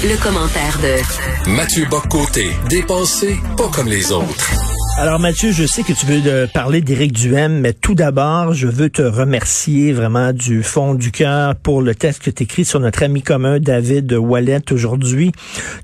Le, 0.00 0.22
commentaire 0.22 0.78
de 0.80 1.50
Mathieu 1.50 1.84
Boccoté, 1.90 2.46
dépensé 2.70 3.36
pas 3.58 3.68
comme 3.68 3.88
les 3.88 4.10
autres. 4.10 4.50
Alors 4.96 5.18
Mathieu, 5.18 5.52
je 5.52 5.66
sais 5.66 5.82
que 5.82 5.92
tu 5.92 6.06
veux 6.06 6.46
parler 6.46 6.80
d'Éric 6.80 7.12
Duhem, 7.12 7.60
mais 7.60 7.74
tout 7.74 7.94
d'abord, 7.94 8.54
je 8.54 8.68
veux 8.68 8.88
te 8.88 9.02
remercier 9.02 9.92
vraiment 9.92 10.32
du 10.32 10.62
fond 10.62 10.94
du 10.94 11.10
cœur 11.10 11.56
pour 11.56 11.82
le 11.82 11.94
texte 11.94 12.22
que 12.22 12.30
tu 12.30 12.44
écris 12.44 12.64
sur 12.64 12.80
notre 12.80 13.02
ami 13.02 13.20
commun 13.22 13.60
David 13.60 14.12
Wallet 14.14 14.72
aujourd'hui. 14.72 15.32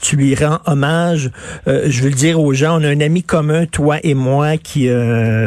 Tu 0.01 0.17
lui 0.17 0.35
rends 0.35 0.61
hommage. 0.65 1.31
Euh, 1.67 1.85
je 1.89 2.03
veux 2.03 2.09
le 2.09 2.15
dire 2.15 2.41
aux 2.41 2.55
gens, 2.55 2.81
on 2.81 2.85
a 2.85 2.89
un 2.89 3.01
ami 3.01 3.23
commun, 3.23 3.67
toi 3.67 3.99
et 4.03 4.15
moi, 4.15 4.57
qui... 4.57 4.89
Euh, 4.89 5.47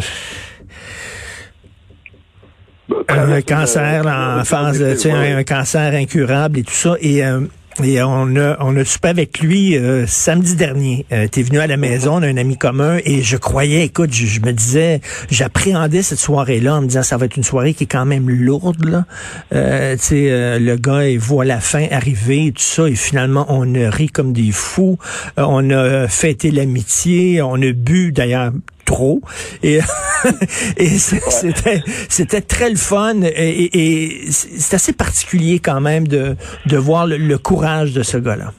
un 3.07 3.41
cancer 3.41 4.05
en 4.05 4.43
phase, 4.43 4.77
tu 4.77 4.99
sais, 4.99 5.11
un, 5.11 5.43
cancer 5.43 5.93
incurable 5.93 6.59
et 6.59 6.63
tout 6.63 6.73
ça. 6.73 6.95
Et 7.01 7.25
euh, 7.25 7.41
et 7.83 8.01
on 8.03 8.35
a, 8.35 8.57
on 8.59 8.75
a 8.75 8.85
soupé 8.85 9.07
avec 9.07 9.39
lui 9.39 9.77
euh, 9.77 10.05
samedi 10.05 10.55
dernier. 10.55 11.05
Euh, 11.11 11.27
tu 11.31 11.39
es 11.39 11.43
venu 11.43 11.59
à 11.59 11.67
la 11.67 11.77
maison, 11.77 12.15
on 12.15 12.21
a 12.21 12.27
un 12.27 12.37
ami 12.37 12.57
commun, 12.57 12.99
et 13.05 13.21
je 13.21 13.37
croyais, 13.37 13.85
écoute, 13.85 14.13
je, 14.13 14.39
me 14.41 14.51
disais, 14.51 15.01
j'appréhendais 15.29 16.01
cette 16.01 16.19
soirée-là 16.19 16.75
en 16.75 16.81
me 16.81 16.87
disant, 16.87 17.03
ça 17.03 17.17
va 17.17 17.25
être 17.25 17.37
une 17.37 17.43
soirée 17.43 17.73
qui 17.73 17.85
est 17.85 17.87
quand 17.87 18.05
même 18.05 18.29
lourde. 18.29 18.85
Là. 18.85 19.05
Euh, 19.53 19.95
euh, 20.11 20.59
le 20.59 20.75
gars, 20.75 21.07
il 21.07 21.19
voit 21.19 21.45
la 21.45 21.59
fin 21.59 21.87
arriver, 21.91 22.51
tout 22.51 22.61
ça, 22.61 22.87
et 22.87 22.95
finalement, 22.95 23.45
on 23.49 23.73
a 23.75 23.89
ri 23.89 24.07
comme 24.07 24.33
des 24.33 24.51
fous. 24.51 24.97
on 25.37 25.69
a 25.69 26.07
fêté 26.07 26.51
l'amitié, 26.51 27.41
on 27.41 27.55
a 27.55 27.71
bu, 27.71 28.11
d'ailleurs, 28.11 28.51
trop. 28.91 29.21
Et, 29.63 29.77
et 30.77 30.85
c'était, 30.85 31.81
c'était 32.09 32.41
très 32.41 32.69
le 32.69 32.75
fun. 32.75 33.21
Et, 33.23 34.25
c'est 34.29 34.75
assez 34.75 34.93
particulier 34.93 35.59
quand 35.59 35.81
même 35.81 36.07
de, 36.07 36.35
de 36.65 36.77
voir 36.77 37.07
le, 37.07 37.37
courage 37.37 37.93
de 37.93 38.03
ce 38.03 38.17
gars-là. 38.17 38.51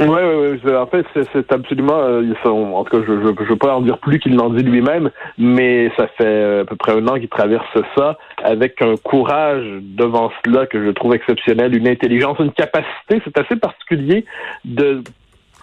Oui, 0.00 0.08
oui, 0.08 0.60
oui. 0.64 0.76
En 0.76 0.86
fait, 0.86 1.06
c'est 1.32 1.52
absolument. 1.52 2.00
Euh, 2.00 2.34
en 2.44 2.84
tout 2.84 2.98
cas, 2.98 3.04
je 3.06 3.12
ne 3.12 3.48
veux 3.48 3.56
pas 3.56 3.76
en 3.76 3.80
dire 3.80 3.98
plus 3.98 4.18
qu'il 4.18 4.34
n'en 4.34 4.50
dit 4.50 4.64
lui-même, 4.64 5.10
mais 5.38 5.90
ça 5.96 6.08
fait 6.18 6.24
euh, 6.26 6.62
à 6.62 6.64
peu 6.64 6.74
près 6.74 6.92
un 6.92 7.06
an 7.06 7.14
qu'il 7.14 7.28
traverse 7.28 7.78
ça 7.96 8.18
avec 8.42 8.82
un 8.82 8.96
courage 8.96 9.64
devant 9.82 10.32
cela 10.44 10.66
que 10.66 10.84
je 10.84 10.90
trouve 10.90 11.14
exceptionnel, 11.14 11.76
une 11.76 11.86
intelligence, 11.86 12.38
une 12.40 12.52
capacité. 12.52 13.22
C'est 13.24 13.38
assez 13.38 13.56
particulier 13.56 14.24
de 14.64 15.04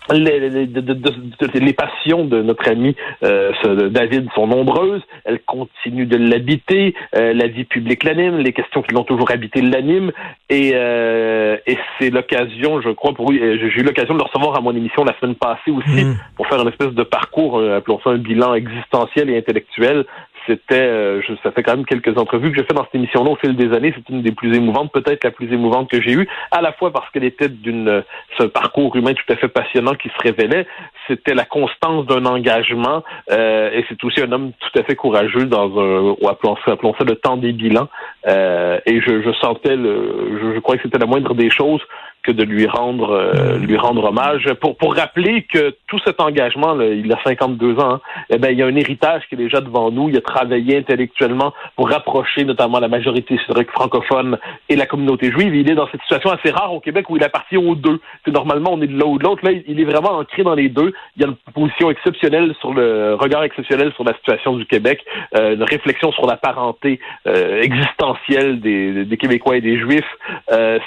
les, 0.10 0.50
les, 0.50 0.66
les, 0.66 1.74
passions 1.74 2.26
de 2.26 2.42
notre 2.42 2.70
ami 2.70 2.96
euh, 3.24 3.52
David 3.90 4.28
sont 4.34 4.48
nombreuses. 4.48 5.02
Elles 5.26 5.40
continuent 5.42 6.08
de 6.08 6.18
l'habiter. 6.18 6.96
Euh, 7.16 7.34
la 7.34 7.48
vie 7.48 7.66
publique 7.66 8.04
l'anime. 8.04 8.38
Les 8.38 8.54
questions 8.54 8.82
qui 8.82 8.94
l'ont 8.94 9.04
toujours 9.04 9.32
habité 9.32 9.62
l'animent. 9.62 10.12
Et, 10.50 10.72
euh, 10.74 11.58
et 11.68 11.78
c'est 12.00 12.10
l'occasion, 12.10 12.82
je 12.82 12.90
crois, 12.90 13.14
pour 13.14 13.32
j'ai 13.32 13.40
eu 13.40 13.84
l'occasion 13.84 14.14
de 14.14 14.20
le 14.20 14.26
recevoir 14.26 14.58
à 14.58 14.62
mon 14.62 14.76
émission 14.76 15.04
la 15.04 15.18
semaine 15.20 15.36
passée 15.36 15.72
aussi 15.72 16.04
mm. 16.04 16.18
pour 16.36 16.48
faire 16.48 16.62
une 16.62 16.70
espèce 16.70 16.94
de 16.94 17.04
parcours, 17.04 17.62
appelons 17.62 18.00
ça 18.04 18.10
un 18.10 18.18
bilan 18.18 18.54
existentiel 18.56 19.30
et 19.30 19.38
intellectuel 19.38 20.06
c'était, 20.48 20.76
euh, 20.76 21.22
ça 21.44 21.52
fait 21.52 21.64
quand 21.64 21.76
même 21.76 21.86
quelques 21.86 22.18
entrevues 22.18 22.52
que 22.52 22.58
j'ai 22.58 22.64
fait 22.64 22.74
dans 22.74 22.84
cette 22.86 22.96
émission-là 22.96 23.32
au 23.32 23.36
fil 23.36 23.56
des 23.56 23.74
années. 23.76 23.94
C'est 23.96 24.14
une 24.14 24.22
des 24.22 24.32
plus 24.32 24.56
émouvantes, 24.56 24.92
peut-être 24.92 25.24
la 25.24 25.32
plus 25.32 25.52
émouvante 25.52 25.90
que 25.90 26.02
j'ai 26.02 26.14
eue, 26.14 26.28
à 26.52 26.62
la 26.62 26.72
fois 26.74 26.92
parce 26.92 27.10
qu'elle 27.12 27.24
était 27.24 27.50
d'une, 27.50 28.04
ce 28.38 28.44
parcours 28.44 28.96
humain 28.96 29.14
tout 29.14 29.32
à 29.32 29.36
fait 29.36 29.48
passionnant 29.48 29.96
qui 29.96 30.10
se 30.10 30.22
révélait. 30.22 30.68
C'était 31.08 31.34
la 31.34 31.46
constance 31.46 32.06
d'un 32.06 32.26
engagement 32.26 33.04
euh, 33.32 33.72
et 33.72 33.86
c'est 33.90 34.04
aussi 34.04 34.22
un 34.22 34.32
homme 34.32 34.52
tout 34.60 34.80
à 34.80 34.84
fait 34.84 34.96
courageux 34.96 35.46
dans 35.46 35.80
un, 35.80 36.16
ou 36.20 36.28
appelons 36.30 36.58
ça 36.66 37.04
le 37.06 37.16
temps 37.16 37.38
des 37.38 37.54
bilans. 37.54 37.88
Euh, 38.28 38.80
et 38.86 39.02
je, 39.02 39.22
je 39.22 39.32
sentais, 39.34 39.76
le, 39.76 40.40
je, 40.42 40.56
je 40.56 40.60
crois 40.60 40.78
que 40.78 40.84
c'était 40.84 41.00
la 41.00 41.06
moindre 41.06 41.34
des 41.34 41.50
choses 41.50 41.82
que 42.24 42.32
de 42.32 42.44
lui 42.44 42.68
rendre 42.68 43.12
euh, 43.12 43.58
lui 43.58 43.78
rendre 43.78 44.06
hommage. 44.06 44.54
Pour 44.62 44.78
pour 44.78 44.96
rappeler 44.96 45.44
que 45.44 45.76
tout 45.88 46.00
cet 46.06 46.22
engagement 46.22 46.74
là, 46.74 46.86
il 46.86 47.12
a 47.12 47.20
52 47.24 47.80
ans 47.80 47.96
hein, 47.96 48.02
eh 48.30 48.38
ben 48.38 48.52
il 48.52 48.60
y 48.60 48.64
a 48.64 48.68
un 48.68 48.76
héritage 48.76 49.24
qui 49.28 49.36
est 49.36 49.38
déjà 49.38 49.62
devant 49.62 49.92
nous. 49.92 50.10
Il 50.10 50.18
a 50.18 50.22
travaillé 50.22 50.78
intellectuellement 50.78 51.54
pour 51.76 51.90
rapprocher 51.90 52.46
notamment 52.46 52.80
la 52.80 52.88
majorité 52.88 53.36
historique 53.36 53.72
francophone 53.72 54.38
et 54.70 54.76
la 54.76 54.86
communauté 54.86 55.32
juive. 55.32 55.56
Il 55.56 55.70
est 55.70 55.76
dans 55.76 55.88
cette 55.92 56.02
situation 56.02 56.32
assez 56.32 56.52
rare 56.52 56.74
au 56.74 56.80
Québec 56.80 57.10
où 57.10 57.18
il 57.18 57.24
appartient 57.24 57.58
aux 57.58 57.76
deux. 57.76 58.00
C'est 58.24 58.32
normalement 58.32 58.74
on 58.74 58.82
est 58.82 58.88
de 58.88 58.98
l'un 58.98 59.08
ou 59.08 59.18
de 59.18 59.24
l'autre. 59.24 59.44
Là 59.44 59.52
il 59.52 59.80
est 59.80 59.86
vraiment 59.86 60.20
ancré 60.20 60.44
dans 60.44 60.56
les 60.56 60.70
deux. 60.70 60.94
Il 61.18 61.24
y 61.24 61.26
a 61.26 61.28
une 61.28 61.36
position 61.54 61.90
exceptionnelle 61.90 62.54
sur 62.60 62.74
le 62.74 63.16
regard 63.16 63.44
exceptionnel 63.44 63.92
sur 63.94 64.04
la 64.04 64.14
situation 64.16 64.56
du 64.56 64.66
Québec 64.66 65.04
euh, 65.38 65.56
une 65.56 65.64
réflexion 65.64 66.12
sur 66.12 66.28
la 66.28 66.38
parenté 66.38 67.00
euh, 67.28 67.62
existentielle 67.62 68.60
des, 68.60 69.06
des 69.06 69.18
Québécois 69.18 69.58
et 69.58 69.62
des 69.62 69.80
Juifs. 69.80 70.06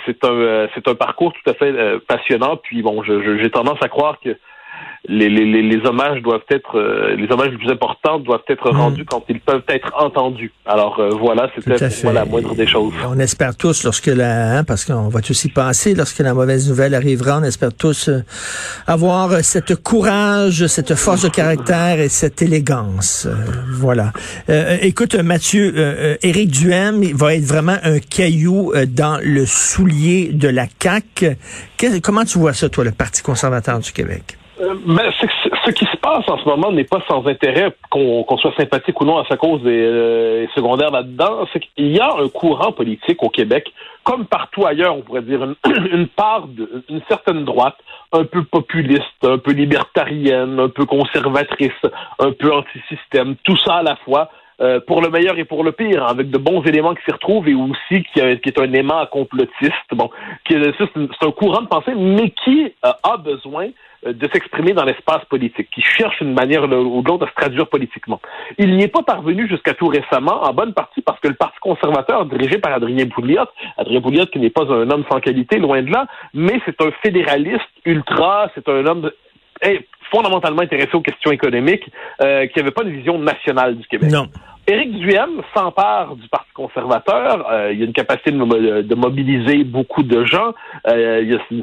C'est 0.07 0.25
un 0.25 0.69
c'est 0.75 0.87
un 0.89 0.95
parcours 0.95 1.24
tout 1.31 1.51
à 1.51 1.55
fait 1.55 1.73
euh, 1.73 1.99
passionnant. 2.07 2.57
Puis 2.57 2.83
bon, 2.83 3.03
j'ai 3.03 3.51
tendance 3.51 3.79
à 3.83 3.89
croire 3.89 4.19
que 4.21 4.37
les, 5.07 5.29
les, 5.29 5.63
les, 5.63 5.87
hommages 5.87 6.23
doivent 6.23 6.45
être 6.49 6.79
euh, 6.79 7.15
les 7.17 7.31
hommages 7.31 7.51
les 7.51 7.59
plus 7.59 7.71
importants 7.71 8.19
doivent 8.19 8.45
être 8.49 8.73
hmm. 8.73 8.77
rendus 8.77 9.05
quand 9.05 9.23
ils 9.29 9.41
peuvent 9.41 9.63
être 9.69 9.93
entendus. 9.99 10.53
Alors 10.65 10.99
euh, 10.99 11.11
voilà, 11.11 11.51
c'était 11.55 11.89
pour 12.03 12.13
la 12.13 12.25
moindre 12.25 12.55
des 12.55 12.67
choses. 12.67 12.93
On 13.07 13.19
espère 13.19 13.55
tous 13.55 13.85
lorsque 13.85 14.07
la 14.07 14.59
hein, 14.59 14.65
parce 14.65 14.85
qu'on 14.87 15.09
va 15.09 15.21
tous 15.21 15.45
y 15.45 15.51
penser 15.51 15.95
lorsque 15.95 16.21
la 16.21 16.33
mauvaise 16.33 16.69
nouvelle 16.69 16.95
arrivera, 16.95 17.39
on 17.39 17.43
espère 17.43 17.75
tous 17.75 18.09
euh, 18.09 18.23
avoir 18.87 19.31
cette 19.43 19.77
courage, 19.83 20.67
cette 20.69 20.95
force 20.95 21.23
de 21.23 21.29
caractère 21.29 22.01
et 22.01 22.09
cette 22.09 22.41
élégance. 22.41 23.29
voilà. 23.73 24.13
écoute 24.81 25.15
Mathieu, 25.17 26.17
Éric 26.23 26.51
Duhem 26.51 27.03
il 27.03 27.15
va 27.15 27.35
être 27.35 27.45
vraiment 27.45 27.77
un 27.83 27.99
caillou 27.99 28.73
dans 28.89 29.21
le 29.23 29.45
soulier 29.45 30.31
de 30.33 30.49
la 30.49 30.67
CAC. 30.67 31.27
comment 32.03 32.25
tu 32.25 32.39
vois 32.39 32.55
ça 32.55 32.69
toi 32.69 32.85
le 32.85 32.93
Parti 32.93 33.23
conservateur 33.23 33.79
du 33.81 33.93
Québec? 33.93 34.39
Euh, 34.61 34.75
ben, 34.87 35.11
ce 35.21 35.71
qui 35.73 35.85
se 35.85 35.97
passe 35.97 36.29
en 36.29 36.39
ce 36.39 36.45
moment 36.45 36.71
n'est 36.71 36.85
pas 36.85 37.03
sans 37.09 37.27
intérêt, 37.27 37.75
qu'on 37.91 38.25
soit 38.39 38.55
sympathique 38.57 39.01
ou 39.01 39.05
non 39.05 39.19
à 39.19 39.27
sa 39.27 39.37
cause 39.37 39.61
et, 39.63 39.69
euh, 39.69 40.47
secondaire 40.55 40.91
là-dedans. 40.93 41.47
C'est 41.53 41.61
qu'il 41.61 41.89
y 41.89 41.99
a 41.99 42.15
un 42.17 42.29
courant 42.29 42.71
politique 42.71 43.23
au 43.23 43.31
Québec, 43.31 43.73
comme 44.05 44.27
partout 44.27 44.65
ailleurs, 44.65 44.97
on 44.97 45.01
pourrait 45.01 45.23
dire, 45.23 45.43
une, 45.93 46.07
part, 46.07 46.47
de, 46.47 46.85
une 46.89 47.03
certaine 47.09 47.45
droite, 47.45 47.77
un 48.13 48.25
peu 48.25 48.45
populiste, 48.45 49.25
un 49.25 49.39
peu 49.39 49.53
libertarienne, 49.53 50.61
un 50.61 50.69
peu 50.69 50.87
conservatrice, 50.87 51.73
un 52.21 52.31
peu 52.31 52.53
anti-système, 52.53 53.35
tout 53.43 53.57
ça 53.57 53.77
à 53.77 53.83
la 53.83 53.97
fois. 53.97 54.31
Euh, 54.61 54.79
pour 54.79 55.03
le 55.03 55.11
meilleur 55.11 55.37
et 55.37 55.45
pour 55.45 55.65
le 55.65 55.73
pire, 55.73 56.07
avec 56.07 56.31
de 56.31 56.39
bons 56.39 56.63
éléments 56.63 56.95
qui 56.95 57.03
s'y 57.05 57.11
retrouvent 57.11 57.49
et 57.49 57.55
aussi 57.55 58.05
qui, 58.05 58.21
qui 58.39 58.49
est 58.49 58.61
un 58.61 58.73
aimant 58.73 59.05
complotiste. 59.07 59.73
Bon, 59.91 60.11
c'est 60.49 60.57
un 60.57 61.31
courant 61.33 61.63
de 61.63 61.67
pensée, 61.67 61.93
mais 61.97 62.31
qui 62.31 62.73
a 62.85 63.17
besoin 63.17 63.65
euh, 63.65 63.71
de 64.05 64.29
s'exprimer 64.33 64.73
dans 64.73 64.85
l'espace 64.85 65.25
politique, 65.27 65.69
qui 65.71 65.81
cherche 65.81 66.21
une 66.21 66.35
manière 66.35 66.65
ou 66.65 67.03
l'autre 67.03 67.25
de 67.25 67.27
se 67.27 67.35
traduire 67.35 67.69
politiquement. 67.69 68.21
Il 68.59 68.77
n'y 68.77 68.85
est 68.85 68.89
pas 68.89 69.03
parvenu 69.03 69.49
jusqu'à 69.49 69.75
tout 69.75 69.89
récemment, 69.89 70.45
en 70.45 70.53
bonne 70.53 70.75
partie 70.75 71.01
parce 71.01 71.19
que 71.21 71.29
le 71.29 71.35
Parti 71.35 71.59
conservateur, 71.61 72.27
dirigé 72.27 72.59
par 72.59 72.73
Adrien 72.73 73.07
Pouliot, 73.07 73.47
Adrien 73.77 74.01
Pouliot 74.01 74.27
qui 74.27 74.39
n'est 74.39 74.51
pas 74.51 74.65
un 74.65 74.91
homme 74.91 75.05
sans 75.11 75.21
qualité, 75.21 75.59
loin 75.59 75.83
de 75.83 75.91
là, 75.91 76.07
mais 76.33 76.61
c'est 76.65 76.81
un 76.81 76.91
fédéraliste 77.03 77.63
ultra, 77.85 78.51
c'est 78.55 78.69
un 78.69 78.87
homme 78.87 79.11
fondamentalement 80.11 80.63
intéressé 80.63 80.95
aux 80.95 81.01
questions 81.01 81.33
économiques, 81.33 81.91
euh, 82.23 82.47
qui 82.47 82.59
n'avait 82.59 82.71
pas 82.71 82.83
une 82.83 82.97
vision 82.97 83.19
nationale 83.19 83.77
du 83.77 83.87
Québec. 83.87 84.11
Non. 84.11 84.29
Éric 84.67 84.93
Duhem 84.93 85.43
s'empare 85.55 86.17
du 86.17 86.27
Parti 86.29 86.51
conservateur. 86.55 87.47
Euh, 87.51 87.73
il 87.73 87.83
a 87.83 87.85
une 87.85 87.93
capacité 87.93 88.31
de, 88.31 88.95
mobiliser 88.95 89.63
beaucoup 89.65 90.03
de 90.03 90.25
gens. 90.25 90.55
Euh, 90.89 91.39
c'est 91.49 91.55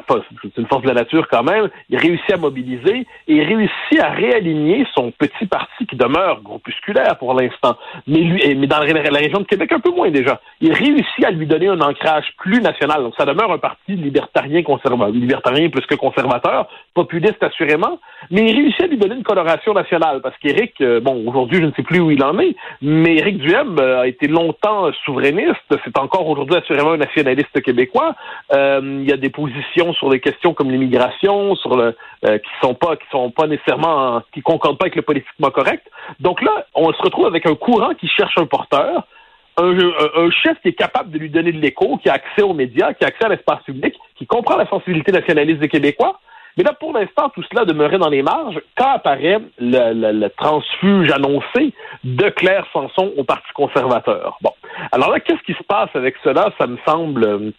une, 0.58 0.68
force 0.68 0.84
de 0.84 0.88
la 0.88 0.94
nature 0.94 1.28
quand 1.28 1.42
même. 1.42 1.70
Il 1.90 1.98
réussit 1.98 2.32
à 2.32 2.38
mobiliser 2.38 3.08
et 3.28 3.34
il 3.34 3.42
réussit 3.42 4.00
à 4.00 4.10
réaligner 4.10 4.86
son 4.94 5.12
petit 5.12 5.48
parti 5.48 5.88
qui 5.88 5.96
demeure 5.96 6.42
groupusculaire 6.42 7.18
pour 7.18 7.34
l'instant, 7.34 7.76
mais 8.06 8.56
mais 8.56 8.68
dans 8.68 8.80
la, 8.80 9.20
région 9.20 9.40
de 9.40 9.46
Québec 9.46 9.72
un 9.72 9.80
peu 9.80 9.92
moins 9.92 10.12
déjà. 10.12 10.40
Il 10.60 10.74
réussit 10.74 11.26
à 11.26 11.32
lui 11.32 11.48
donner 11.48 11.70
un 11.70 11.82
ancrage 11.82 12.26
plus 12.38 12.62
national. 12.62 13.02
Donc 13.02 13.16
ça 13.18 13.26
demeure 13.26 13.52
un 13.52 13.58
parti 13.58 13.96
libertarien 13.96 14.62
conservateur, 14.62 15.10
libertarien 15.10 15.70
plus 15.70 15.86
que 15.88 15.96
conservateur, 15.96 16.68
populiste 16.94 17.42
assurément, 17.42 18.00
mais 18.30 18.46
il 18.50 18.56
réussit 18.56 18.84
à 18.84 18.88
lui 18.88 18.98
donner 18.98 19.16
une 19.16 19.24
coloration 19.24 19.74
nationale 19.74 20.22
parce 20.22 20.38
qu'Éric, 20.38 20.80
euh, 20.82 21.00
bon, 21.00 21.24
aujourd'hui 21.28 21.60
je 21.60 21.66
ne 21.66 21.72
sais 21.72 21.84
plus 21.84 22.00
où 22.00 22.12
il 22.12 22.24
en 22.24 22.38
est, 22.40 22.56
Éric 22.92 23.38
Duhem 23.38 23.78
euh, 23.80 24.02
a 24.02 24.08
été 24.08 24.28
longtemps 24.28 24.92
souverainiste. 25.06 25.76
C'est 25.86 25.98
encore 25.98 26.28
aujourd'hui 26.28 26.58
assurément 26.58 26.92
un 26.92 26.98
nationaliste 26.98 27.62
québécois. 27.62 28.16
Euh, 28.54 29.00
il 29.02 29.10
y 29.10 29.14
a 29.14 29.18
des 29.18 29.30
positions 29.30 29.94
sur 29.94 30.10
des 30.10 30.20
questions 30.20 30.54
comme 30.54 30.72
l'immigration, 30.72 31.56
sur 31.56 31.78
le 31.78 31.96
euh, 32.26 32.38
qui 32.38 32.50
sont 32.62 32.74
pas 32.74 32.98
qui 32.98 33.06
sont 33.12 33.32
pas 33.32 33.48
nécessairement 33.48 34.22
qui 34.34 34.42
concordent 34.42 34.78
pas 34.78 34.86
avec 34.86 34.96
le 34.96 35.04
politiquement 35.04 35.52
correct. 35.52 35.86
Donc 36.20 36.42
là, 36.42 36.66
on 36.76 36.92
se 36.92 37.02
retrouve 37.02 37.28
avec 37.28 37.46
un 37.46 37.56
courant 37.56 37.94
qui 37.94 38.08
cherche 38.08 38.38
un 38.38 38.46
porteur. 38.46 39.08
Un, 39.58 39.78
un, 39.78 40.32
chef 40.32 40.60
qui 40.62 40.70
est 40.70 40.74
capable 40.74 41.12
de 41.12 41.20
lui 41.20 41.30
donner 41.30 41.52
de 41.52 41.60
l'écho, 41.60 41.98
qui 41.98 42.10
a 42.10 42.14
accès 42.14 42.42
aux 42.42 42.54
médias, 42.54 42.94
qui 42.94 43.04
a 43.04 43.08
accès 43.08 43.26
à 43.26 43.30
l'espace 43.30 43.62
public, 43.64 43.94
qui 44.16 44.26
comprend 44.26 44.56
la 44.56 44.66
sensibilité 44.66 45.12
nationaliste 45.12 45.60
des 45.60 45.68
Québécois, 45.68 46.20
mais 46.58 46.64
là, 46.64 46.74
pour 46.74 46.94
l'instant, 46.94 47.30
tout 47.30 47.44
cela 47.50 47.66
demeurait 47.66 47.98
dans 47.98 48.10
les 48.10 48.22
marges 48.22 48.60
quand 48.78 48.92
apparaît 48.92 49.40
le, 49.60 50.28
transfuge 50.30 51.12
annoncé 51.12 51.74
de 52.04 52.30
Claire 52.30 52.66
Sanson 52.74 53.12
au 53.18 53.24
Parti 53.24 53.52
conservateur? 53.54 54.38
Bon. 54.42 54.52
Alors 54.92 55.12
là, 55.12 55.20
qu'est-ce 55.20 55.42
qui 55.44 55.54
se 55.54 55.64
passe 55.64 55.90
avec 55.94 56.16
cela? 56.24 56.50
Ça 56.58 56.68
me 56.68 56.78
semble 56.86 57.54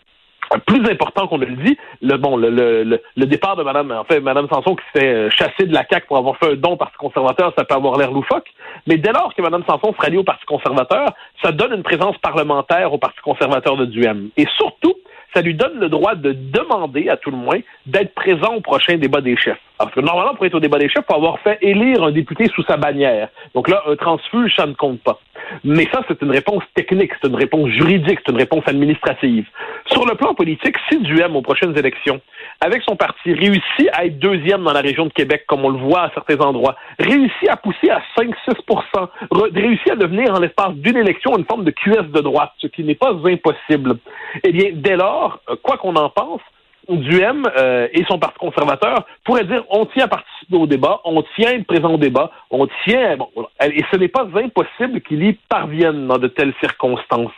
plus 0.60 0.88
important 0.90 1.26
qu'on 1.26 1.38
ne 1.38 1.46
le 1.46 1.56
dit, 1.56 1.78
le 2.00 2.16
bon, 2.16 2.36
le, 2.36 3.00
départ 3.26 3.56
de 3.56 3.62
Madame, 3.62 3.90
en 3.90 4.04
fait, 4.04 4.20
Madame 4.20 4.48
Sanson 4.48 4.76
qui 4.76 4.84
se 4.92 5.00
fait 5.00 5.14
euh, 5.14 5.30
chasser 5.30 5.66
de 5.66 5.72
la 5.72 5.84
CAQ 5.88 6.06
pour 6.06 6.18
avoir 6.18 6.36
fait 6.36 6.52
un 6.52 6.56
don 6.56 6.72
au 6.72 6.76
Parti 6.76 6.96
conservateur, 6.98 7.52
ça 7.56 7.64
peut 7.64 7.74
avoir 7.74 7.96
l'air 7.96 8.10
loufoque. 8.10 8.48
Mais 8.86 8.96
dès 8.96 9.12
lors 9.12 9.34
que 9.34 9.42
Madame 9.42 9.64
Sanson 9.66 9.94
sera 9.94 10.08
liée 10.08 10.18
au 10.18 10.24
Parti 10.24 10.44
conservateur, 10.44 11.08
ça 11.42 11.52
donne 11.52 11.72
une 11.72 11.82
présence 11.82 12.16
parlementaire 12.18 12.92
au 12.92 12.98
Parti 12.98 13.20
conservateur 13.22 13.76
de 13.76 13.86
Duhem. 13.86 14.30
Et 14.36 14.46
surtout, 14.56 14.94
ça 15.34 15.42
lui 15.42 15.54
donne 15.54 15.78
le 15.78 15.88
droit 15.88 16.14
de 16.14 16.32
demander, 16.32 17.08
à 17.08 17.16
tout 17.16 17.30
le 17.30 17.36
moins, 17.36 17.58
d'être 17.86 18.14
présent 18.14 18.54
au 18.54 18.60
prochain 18.60 18.96
débat 18.96 19.20
des 19.20 19.36
chefs. 19.36 19.58
Parce 19.78 19.92
que 19.92 20.00
normalement, 20.00 20.34
pour 20.34 20.46
être 20.46 20.54
au 20.54 20.60
débat 20.60 20.78
des 20.78 20.88
chefs, 20.88 21.04
il 21.08 21.12
faut 21.12 21.18
avoir 21.18 21.40
fait 21.40 21.58
élire 21.60 22.04
un 22.04 22.12
député 22.12 22.46
sous 22.54 22.62
sa 22.64 22.76
bannière. 22.76 23.28
Donc 23.54 23.68
là, 23.68 23.82
un 23.88 23.96
transfuge, 23.96 24.54
ça 24.56 24.66
ne 24.66 24.74
compte 24.74 25.00
pas. 25.00 25.18
Mais 25.64 25.88
ça, 25.92 26.02
c'est 26.06 26.22
une 26.22 26.30
réponse 26.30 26.62
technique, 26.74 27.10
c'est 27.20 27.28
une 27.28 27.34
réponse 27.34 27.68
juridique, 27.70 28.20
c'est 28.24 28.32
une 28.32 28.38
réponse 28.38 28.62
administrative. 28.66 29.46
Sur 29.86 30.06
le 30.06 30.14
plan 30.14 30.34
politique, 30.34 30.76
si 30.88 30.98
Duhem, 30.98 31.34
aux 31.34 31.42
prochaines 31.42 31.76
élections, 31.76 32.20
avec 32.60 32.82
son 32.82 32.94
parti, 32.94 33.32
réussit 33.32 33.88
à 33.92 34.06
être 34.06 34.18
deuxième 34.18 34.62
dans 34.62 34.72
la 34.72 34.80
région 34.80 35.06
de 35.06 35.12
Québec, 35.12 35.44
comme 35.48 35.64
on 35.64 35.70
le 35.70 35.78
voit 35.78 36.02
à 36.02 36.10
certains 36.14 36.38
endroits, 36.38 36.76
réussit 36.98 37.48
à 37.48 37.56
pousser 37.56 37.90
à 37.90 38.02
5-6% 38.16 39.08
réussit 39.54 39.90
à 39.90 39.96
devenir, 39.96 40.34
en 40.34 40.40
l'espace 40.40 40.74
d'une 40.74 40.96
élection, 40.96 41.36
une 41.36 41.44
forme 41.44 41.64
de 41.64 41.70
QS 41.70 42.10
de 42.12 42.20
droite, 42.20 42.52
ce 42.58 42.66
qui 42.66 42.84
n'est 42.84 42.94
pas 42.94 43.12
impossible, 43.24 43.96
eh 44.44 44.52
bien, 44.52 44.70
dès 44.74 44.96
lors, 44.96 45.21
quoi 45.62 45.76
qu'on 45.78 45.96
en 45.96 46.10
pense, 46.10 46.40
Duhem 46.88 47.44
euh, 47.56 47.88
et 47.92 48.04
son 48.04 48.18
parti 48.18 48.38
conservateur 48.38 49.06
pourraient 49.24 49.44
dire 49.44 49.64
on 49.70 49.86
tient 49.86 50.04
à 50.04 50.08
participer 50.08 50.56
au 50.56 50.66
débat, 50.66 51.00
on 51.04 51.22
tient 51.36 51.50
à 51.50 51.54
être 51.54 51.66
présent 51.66 51.94
au 51.94 51.98
débat, 51.98 52.30
on 52.50 52.66
tient. 52.84 53.16
Bon, 53.16 53.28
et 53.62 53.84
ce 53.90 53.96
n'est 53.96 54.08
pas 54.08 54.26
impossible 54.34 55.00
qu'il 55.02 55.24
y 55.24 55.32
parvienne 55.48 56.06
dans 56.06 56.18
de 56.18 56.28
telles 56.28 56.54
circonstances. 56.60 57.30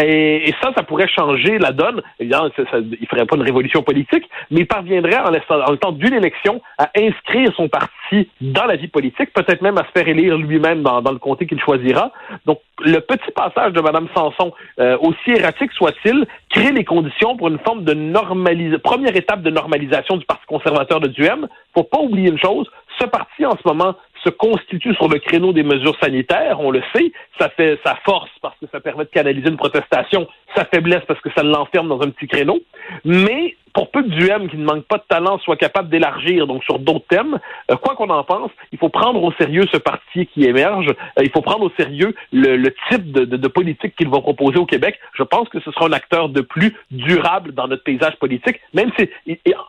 Et, 0.00 0.52
ça, 0.62 0.72
ça 0.76 0.82
pourrait 0.82 1.08
changer 1.08 1.58
la 1.58 1.72
donne. 1.72 2.02
Évidemment, 2.20 2.48
ça, 2.56 2.62
ça, 2.70 2.78
il 2.78 3.06
ferait 3.08 3.26
pas 3.26 3.36
une 3.36 3.42
révolution 3.42 3.82
politique, 3.82 4.28
mais 4.50 4.60
il 4.60 4.66
parviendrait 4.66 5.18
en, 5.18 5.28
en 5.28 5.70
le 5.70 5.78
temps 5.78 5.92
d'une 5.92 6.14
élection 6.14 6.60
à 6.78 6.90
inscrire 6.96 7.52
son 7.56 7.68
parti 7.68 8.28
dans 8.40 8.66
la 8.66 8.76
vie 8.76 8.88
politique, 8.88 9.32
peut-être 9.32 9.62
même 9.62 9.78
à 9.78 9.84
se 9.84 9.90
faire 9.96 10.06
élire 10.06 10.36
lui-même 10.36 10.82
dans, 10.82 11.02
dans 11.02 11.12
le 11.12 11.18
comté 11.18 11.46
qu'il 11.46 11.60
choisira. 11.60 12.12
Donc, 12.46 12.60
le 12.80 12.98
petit 13.00 13.30
passage 13.34 13.72
de 13.72 13.80
Mme 13.80 14.08
Sanson, 14.14 14.52
euh, 14.78 14.96
aussi 15.00 15.30
erratique 15.30 15.72
soit-il, 15.72 16.26
crée 16.50 16.72
les 16.72 16.84
conditions 16.84 17.36
pour 17.36 17.48
une 17.48 17.58
forme 17.58 17.84
de 17.84 17.94
normalisation, 17.94 18.73
première 18.78 19.16
étape 19.16 19.42
de 19.42 19.50
normalisation 19.50 20.16
du 20.16 20.24
Parti 20.24 20.44
conservateur 20.46 21.00
de 21.00 21.08
Duhem. 21.08 21.48
Faut 21.74 21.84
pas 21.84 21.98
oublier 21.98 22.30
une 22.30 22.38
chose, 22.38 22.68
ce 23.00 23.06
parti 23.06 23.44
en 23.44 23.52
ce 23.52 23.66
moment 23.66 23.94
se 24.24 24.30
constitue 24.30 24.94
sur 24.94 25.08
le 25.08 25.18
créneau 25.18 25.52
des 25.52 25.62
mesures 25.62 25.96
sanitaires, 26.00 26.58
on 26.60 26.70
le 26.70 26.82
sait, 26.94 27.12
ça 27.38 27.50
fait 27.50 27.78
sa 27.84 27.96
force 28.04 28.30
parce 28.40 28.56
que 28.58 28.66
ça 28.72 28.80
permet 28.80 29.04
de 29.04 29.10
canaliser 29.10 29.48
une 29.48 29.56
protestation, 29.56 30.26
sa 30.56 30.64
faiblesse 30.64 31.02
parce 31.06 31.20
que 31.20 31.28
ça 31.36 31.42
l'enferme 31.42 31.88
dans 31.88 32.00
un 32.00 32.10
petit 32.10 32.26
créneau, 32.26 32.60
mais 33.04 33.56
pour 33.74 33.90
peu 33.90 34.02
que 34.02 34.08
Duhem, 34.08 34.48
qui 34.48 34.56
ne 34.56 34.64
manque 34.64 34.84
pas 34.84 34.98
de 34.98 35.04
talent, 35.08 35.38
soit 35.38 35.56
capable 35.56 35.90
d'élargir 35.90 36.46
donc 36.46 36.64
sur 36.64 36.78
d'autres 36.78 37.06
thèmes, 37.08 37.38
euh, 37.70 37.76
quoi 37.76 37.96
qu'on 37.96 38.08
en 38.08 38.22
pense, 38.24 38.50
il 38.72 38.78
faut 38.78 38.88
prendre 38.88 39.22
au 39.22 39.32
sérieux 39.32 39.66
ce 39.70 39.76
parti 39.76 40.26
qui 40.26 40.44
émerge. 40.44 40.88
Euh, 41.18 41.22
il 41.24 41.30
faut 41.30 41.42
prendre 41.42 41.64
au 41.64 41.70
sérieux 41.76 42.14
le, 42.32 42.68
type 42.88 43.12
de, 43.12 43.48
politique 43.48 43.94
qu'il 43.96 44.08
va 44.08 44.20
proposer 44.20 44.58
au 44.58 44.66
Québec. 44.66 44.98
Je 45.14 45.22
pense 45.22 45.48
que 45.48 45.60
ce 45.60 45.70
sera 45.72 45.86
un 45.86 45.92
acteur 45.92 46.28
de 46.28 46.40
plus 46.40 46.74
durable 46.90 47.52
dans 47.52 47.68
notre 47.68 47.82
paysage 47.82 48.16
politique, 48.16 48.60
même 48.72 48.90
si 48.98 49.10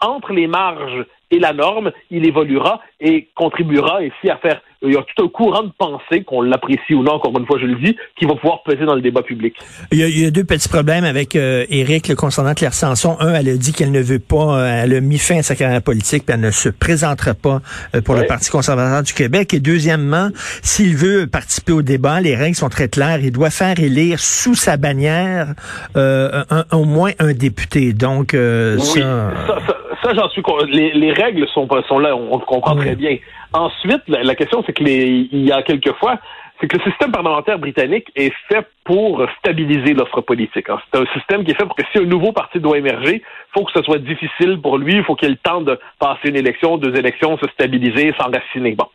entre 0.01 0.33
les 0.33 0.47
marges 0.47 1.05
et 1.35 1.39
la 1.39 1.53
norme, 1.53 1.91
il 2.09 2.25
évoluera 2.25 2.81
et 2.99 3.29
contribuera 3.35 4.03
ici 4.03 4.29
à 4.29 4.37
faire 4.37 4.61
il 4.87 4.93
y 4.93 4.97
a 4.97 5.03
tout 5.15 5.25
un 5.25 5.27
courant 5.27 5.63
de 5.63 5.71
pensée, 5.77 6.23
qu'on 6.23 6.41
l'apprécie 6.41 6.93
ou 6.93 7.03
non, 7.03 7.13
encore 7.13 7.37
une 7.37 7.45
fois, 7.45 7.57
je 7.59 7.65
le 7.65 7.75
dis, 7.75 7.95
qui 8.17 8.25
va 8.25 8.35
pouvoir 8.35 8.63
peser 8.63 8.85
dans 8.85 8.95
le 8.95 9.01
débat 9.01 9.21
public. 9.21 9.55
Il 9.91 9.99
y 9.99 10.25
a, 10.25 10.31
deux 10.31 10.43
petits 10.43 10.69
problèmes 10.69 11.03
avec 11.03 11.35
euh, 11.35 11.65
Éric 11.69 12.07
le 12.07 12.15
concernant 12.15 12.53
Claire 12.53 12.73
Sanson. 12.73 13.17
Un, 13.19 13.33
elle 13.33 13.49
a 13.49 13.57
dit 13.57 13.73
qu'elle 13.73 13.91
ne 13.91 14.01
veut 14.01 14.19
pas, 14.19 14.59
euh, 14.59 14.83
elle 14.83 14.93
a 14.95 15.01
mis 15.01 15.17
fin 15.17 15.39
à 15.39 15.43
sa 15.43 15.55
carrière 15.55 15.81
politique, 15.81 16.25
puis 16.25 16.35
elle 16.35 16.41
ne 16.41 16.51
se 16.51 16.69
présentera 16.69 17.33
pas 17.33 17.61
euh, 17.95 18.01
pour 18.01 18.15
le 18.15 18.25
Parti 18.25 18.49
conservateur 18.49 19.03
du 19.03 19.13
Québec. 19.13 19.53
Et 19.53 19.59
deuxièmement, 19.59 20.29
s'il 20.61 20.95
veut 20.95 21.27
participer 21.27 21.71
au 21.71 21.81
débat, 21.81 22.19
les 22.21 22.35
règles 22.35 22.55
sont 22.55 22.69
très 22.69 22.89
claires. 22.89 23.19
Il 23.21 23.31
doit 23.31 23.49
faire 23.49 23.79
élire 23.79 24.19
sous 24.19 24.55
sa 24.55 24.77
bannière 24.77 25.53
au 25.95 26.85
moins 26.85 27.11
un 27.19 27.33
député. 27.33 27.93
Donc, 27.93 28.31
ça 28.33 28.77
ça, 28.77 29.77
j'en 30.13 30.29
suis. 30.29 30.43
Les, 30.69 30.91
les 30.91 31.11
règles 31.11 31.47
sont, 31.47 31.67
sont 31.87 31.99
là, 31.99 32.15
on, 32.15 32.37
le 32.37 32.45
comprend 32.45 32.75
très 32.75 32.95
bien. 32.95 33.17
Ensuite, 33.53 34.01
la, 34.07 34.35
question, 34.35 34.63
c'est 34.65 34.73
que 34.73 34.83
les, 34.83 35.27
il 35.31 35.45
y 35.45 35.51
a 35.51 35.61
quelques 35.63 35.93
fois, 35.93 36.19
c'est 36.59 36.67
que 36.67 36.77
le 36.77 36.83
système 36.83 37.11
parlementaire 37.11 37.59
britannique 37.59 38.07
est 38.15 38.33
fait 38.47 38.65
pour 38.85 39.25
stabiliser 39.39 39.93
l'offre 39.93 40.21
politique. 40.21 40.69
Hein. 40.69 40.79
C'est 40.91 41.01
un 41.01 41.05
système 41.13 41.43
qui 41.43 41.51
est 41.51 41.55
fait 41.55 41.65
pour 41.65 41.75
que 41.75 41.83
si 41.91 41.99
un 41.99 42.05
nouveau 42.05 42.31
parti 42.31 42.59
doit 42.59 42.77
émerger, 42.77 43.15
il 43.15 43.51
faut 43.53 43.65
que 43.65 43.71
ce 43.73 43.81
soit 43.83 43.97
difficile 43.97 44.59
pour 44.61 44.77
lui, 44.77 44.95
il 44.95 45.03
faut 45.03 45.15
qu'il 45.15 45.27
ait 45.27 45.31
le 45.31 45.37
temps 45.37 45.61
de 45.61 45.77
passer 45.99 46.29
une 46.29 46.37
élection, 46.37 46.77
deux 46.77 46.95
élections, 46.95 47.37
se 47.37 47.47
stabiliser, 47.49 48.13
s'enraciner. 48.17 48.75
Bon. 48.75 48.87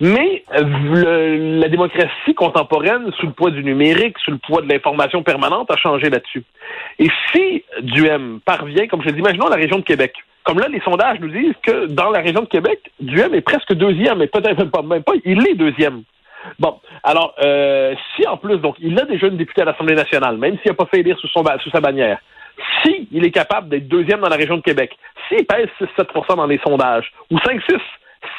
Mais 0.00 0.42
euh, 0.54 1.60
la 1.60 1.68
démocratie 1.68 2.34
contemporaine, 2.34 3.10
sous 3.18 3.26
le 3.26 3.32
poids 3.32 3.50
du 3.50 3.64
numérique, 3.64 4.18
sous 4.18 4.32
le 4.32 4.38
poids 4.38 4.60
de 4.60 4.68
l'information 4.68 5.22
permanente, 5.22 5.70
a 5.70 5.76
changé 5.76 6.10
là-dessus. 6.10 6.42
Et 6.98 7.08
si 7.32 7.64
Duhem 7.80 8.40
parvient, 8.44 8.86
comme 8.88 9.00
je 9.00 9.06
l'ai 9.06 9.12
dit, 9.12 9.20
imaginons 9.20 9.48
la 9.48 9.56
région 9.56 9.78
de 9.78 9.84
Québec, 9.84 10.14
comme 10.46 10.60
là, 10.60 10.68
les 10.68 10.80
sondages 10.80 11.18
nous 11.18 11.28
disent 11.28 11.56
que 11.60 11.86
dans 11.86 12.10
la 12.10 12.20
région 12.20 12.40
de 12.40 12.46
Québec, 12.46 12.78
Duhem 13.00 13.34
est 13.34 13.40
presque 13.40 13.74
deuxième, 13.74 14.18
mais 14.18 14.28
peut-être 14.28 14.56
même 14.56 14.70
pas, 14.70 14.82
même 14.82 15.02
pas, 15.02 15.14
il 15.24 15.46
est 15.46 15.54
deuxième. 15.54 16.04
Bon, 16.60 16.78
alors, 17.02 17.34
euh, 17.42 17.96
si 18.14 18.26
en 18.28 18.36
plus, 18.36 18.56
donc, 18.58 18.76
il 18.78 18.98
a 18.98 19.04
déjà 19.04 19.26
une 19.26 19.36
députée 19.36 19.62
à 19.62 19.64
l'Assemblée 19.64 19.96
nationale, 19.96 20.36
même 20.38 20.56
s'il 20.58 20.70
n'a 20.70 20.76
pas 20.76 20.86
fait 20.86 21.00
élire 21.00 21.18
sous, 21.18 21.28
sa 21.28 21.80
bannière, 21.80 22.20
si 22.82 23.08
il 23.10 23.26
est 23.26 23.32
capable 23.32 23.68
d'être 23.68 23.88
deuxième 23.88 24.20
dans 24.20 24.28
la 24.28 24.36
région 24.36 24.56
de 24.56 24.62
Québec, 24.62 24.96
s'il 25.28 25.44
pèse 25.44 25.66
6-7% 25.98 26.36
dans 26.36 26.46
les 26.46 26.60
sondages, 26.64 27.10
ou 27.32 27.38
5-6, 27.38 27.80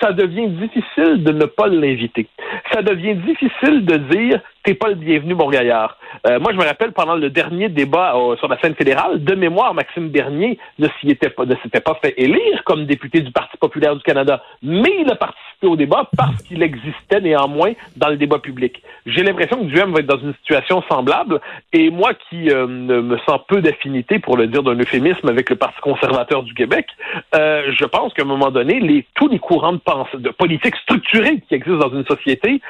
ça 0.02 0.14
devient 0.14 0.48
difficile 0.48 1.24
de 1.24 1.34
ne 1.34 1.46
pas 1.46 1.68
l'inviter. 1.68 2.28
Ça 2.72 2.82
devient 2.82 3.16
difficile 3.16 3.86
de 3.86 3.98
dire 3.98 4.40
t'es 4.68 4.74
pas 4.74 4.90
le 4.90 4.96
bienvenu, 4.96 5.34
mon 5.34 5.50
gaillard. 5.50 5.98
Euh, 6.28 6.42
moi, 6.42 6.52
je 6.52 6.58
me 6.58 6.66
rappelle 6.66 6.92
pendant 6.92 7.16
le 7.16 7.30
dernier 7.30 7.70
débat 7.70 8.18
euh, 8.18 8.36
sur 8.36 8.50
la 8.50 8.60
scène 8.60 8.76
fédérale, 8.76 9.24
de 9.24 9.34
mémoire, 9.34 9.74
Maxime 9.74 10.10
Bernier 10.10 10.60
ne 10.78 10.90
s'y 11.00 11.10
était 11.10 11.30
pas, 11.30 11.46
ne 11.46 11.56
s'était 11.64 11.80
pas 11.80 11.98
fait 12.02 12.14
élire 12.18 12.66
comme 12.66 12.86
député 12.86 13.22
du 13.22 13.32
Parti 13.32 13.56
populaire 13.56 13.96
du 13.96 14.04
Canada, 14.04 14.44
mais 14.62 14.92
il 15.00 15.10
a 15.10 15.16
participé 15.16 15.68
au 15.68 15.78
débat 15.78 16.10
parce 16.18 16.42
qu'il 16.44 16.62
existait 16.62 17.22
néanmoins 17.22 17.72
dans 17.96 18.10
le 18.10 18.18
débat 18.18 18.40
public. 18.40 18.84
J'ai 19.06 19.24
l'impression 19.24 19.58
que 19.60 19.68
Duhem 19.68 19.94
va 19.94 20.00
être 20.02 20.06
dans 20.06 20.20
une 20.20 20.34
situation 20.34 20.84
semblable, 20.90 21.40
et 21.72 21.90
moi 21.90 22.14
qui 22.30 22.50
euh, 22.50 22.68
me 22.68 23.18
sens 23.20 23.40
peu 23.48 23.62
d'affinité, 23.62 24.20
pour 24.20 24.36
le 24.36 24.48
dire 24.48 24.64
d'un 24.64 24.76
euphémisme, 24.76 25.30
avec 25.30 25.50
le 25.50 25.56
Parti 25.56 25.80
conservateur 25.80 26.44
du 26.44 26.54
Québec, 26.54 26.88
je 27.34 27.86
pense 27.86 28.14
qu'à 28.14 28.24
un 28.24 28.26
moment 28.26 28.52
donné, 28.52 29.06
tous 29.16 29.30
les 29.30 29.40
courants 29.40 29.74
de 29.74 29.78
pensée, 29.78 30.18
de 30.18 30.30
politique 30.30 30.76
structurée 30.76 31.42
qui 31.48 31.56
existent 31.56 31.88
dans 31.88 31.96
une 31.96 32.06
société 32.06 32.62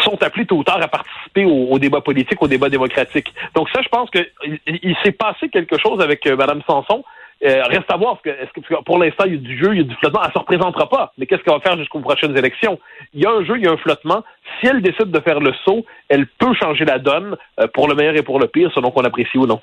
sont 0.00 0.22
appelés 0.22 0.44
tôt 0.44 0.56
ou 0.56 0.64
tard 0.64 0.80
à 0.82 0.88
participer 0.88 1.45
au, 1.46 1.78
débat 1.78 2.00
politique, 2.00 2.42
au 2.42 2.48
débat 2.48 2.68
démocratique. 2.68 3.32
Donc 3.54 3.68
ça, 3.70 3.80
je 3.82 3.88
pense 3.88 4.10
qu'il 4.10 4.26
il, 4.66 4.96
s'est 5.02 5.12
passé 5.12 5.48
quelque 5.48 5.78
chose 5.78 6.00
avec 6.00 6.26
euh, 6.26 6.36
Mme 6.36 6.62
Sanson. 6.66 7.04
Euh, 7.44 7.62
reste 7.64 7.90
à 7.90 7.98
voir, 7.98 8.18
est-ce 8.24 8.50
que, 8.52 8.82
pour 8.82 8.98
l'instant, 8.98 9.24
il 9.26 9.34
y 9.34 9.36
a 9.36 9.40
du 9.40 9.58
jeu, 9.58 9.72
il 9.72 9.78
y 9.78 9.80
a 9.80 9.84
du 9.84 9.94
flottement. 9.96 10.20
Elle 10.22 10.28
ne 10.28 10.32
se 10.32 10.38
représentera 10.38 10.88
pas. 10.88 11.12
Mais 11.18 11.26
qu'est-ce 11.26 11.42
qu'elle 11.42 11.52
va 11.52 11.60
faire 11.60 11.76
jusqu'aux 11.76 12.00
prochaines 12.00 12.36
élections? 12.36 12.78
Il 13.12 13.22
y 13.22 13.26
a 13.26 13.30
un 13.30 13.44
jeu, 13.44 13.56
il 13.58 13.64
y 13.64 13.66
a 13.66 13.72
un 13.72 13.76
flottement. 13.76 14.24
Si 14.58 14.66
elle 14.66 14.80
décide 14.80 15.10
de 15.10 15.20
faire 15.20 15.40
le 15.40 15.52
saut, 15.64 15.84
elle 16.08 16.26
peut 16.26 16.54
changer 16.54 16.86
la 16.86 16.98
donne 16.98 17.36
euh, 17.60 17.66
pour 17.74 17.88
le 17.88 17.94
meilleur 17.94 18.16
et 18.16 18.22
pour 18.22 18.40
le 18.40 18.46
pire, 18.46 18.70
selon 18.74 18.90
qu'on 18.90 19.04
apprécie 19.04 19.36
ou 19.36 19.46
non. 19.46 19.60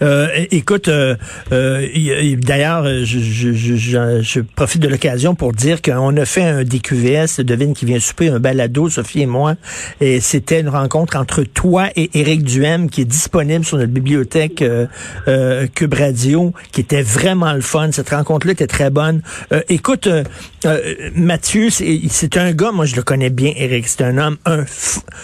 Euh, 0.00 0.28
écoute, 0.50 0.88
euh, 0.88 1.16
euh 1.52 1.86
d'ailleurs, 2.36 2.84
je, 2.84 3.18
je, 3.18 3.52
je, 3.52 4.20
je, 4.22 4.40
profite 4.40 4.80
de 4.80 4.88
l'occasion 4.88 5.34
pour 5.34 5.52
dire 5.52 5.82
qu'on 5.82 6.16
a 6.16 6.24
fait 6.24 6.42
un 6.42 6.64
DQVS, 6.64 7.40
devine 7.40 7.74
qui 7.74 7.84
vient 7.84 7.98
souper, 7.98 8.28
un 8.28 8.38
balado, 8.38 8.88
Sophie 8.88 9.22
et 9.22 9.26
moi, 9.26 9.56
et 10.00 10.20
c'était 10.20 10.60
une 10.60 10.68
rencontre 10.68 11.16
entre 11.16 11.42
toi 11.42 11.88
et 11.96 12.10
Éric 12.14 12.44
Duhem 12.44 12.88
qui 12.88 13.02
est 13.02 13.06
disponible 13.06 13.64
sur 13.64 13.78
notre 13.78 13.92
bibliothèque 13.92 14.64
Cube 15.74 15.94
Radio, 15.94 16.52
qui 16.72 16.80
était 16.80 17.02
vraiment 17.02 17.52
le 17.52 17.60
fun. 17.60 17.90
Cette 17.92 18.10
rencontre-là 18.10 18.52
était 18.52 18.66
très 18.66 18.90
bonne. 18.90 19.22
écoute, 19.68 20.08
Mathieu, 21.14 21.68
c'est 21.70 22.36
un 22.36 22.52
gars, 22.52 22.72
moi 22.72 22.86
je 22.86 22.96
le 22.96 23.02
connais 23.02 23.30
bien, 23.30 23.52
Éric, 23.56 23.88
c'est 23.88 24.02
un 24.02 24.18
homme 24.18 24.36
un 24.44 24.64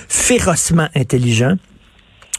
férocement 0.08 0.88
intelligent. 0.94 1.56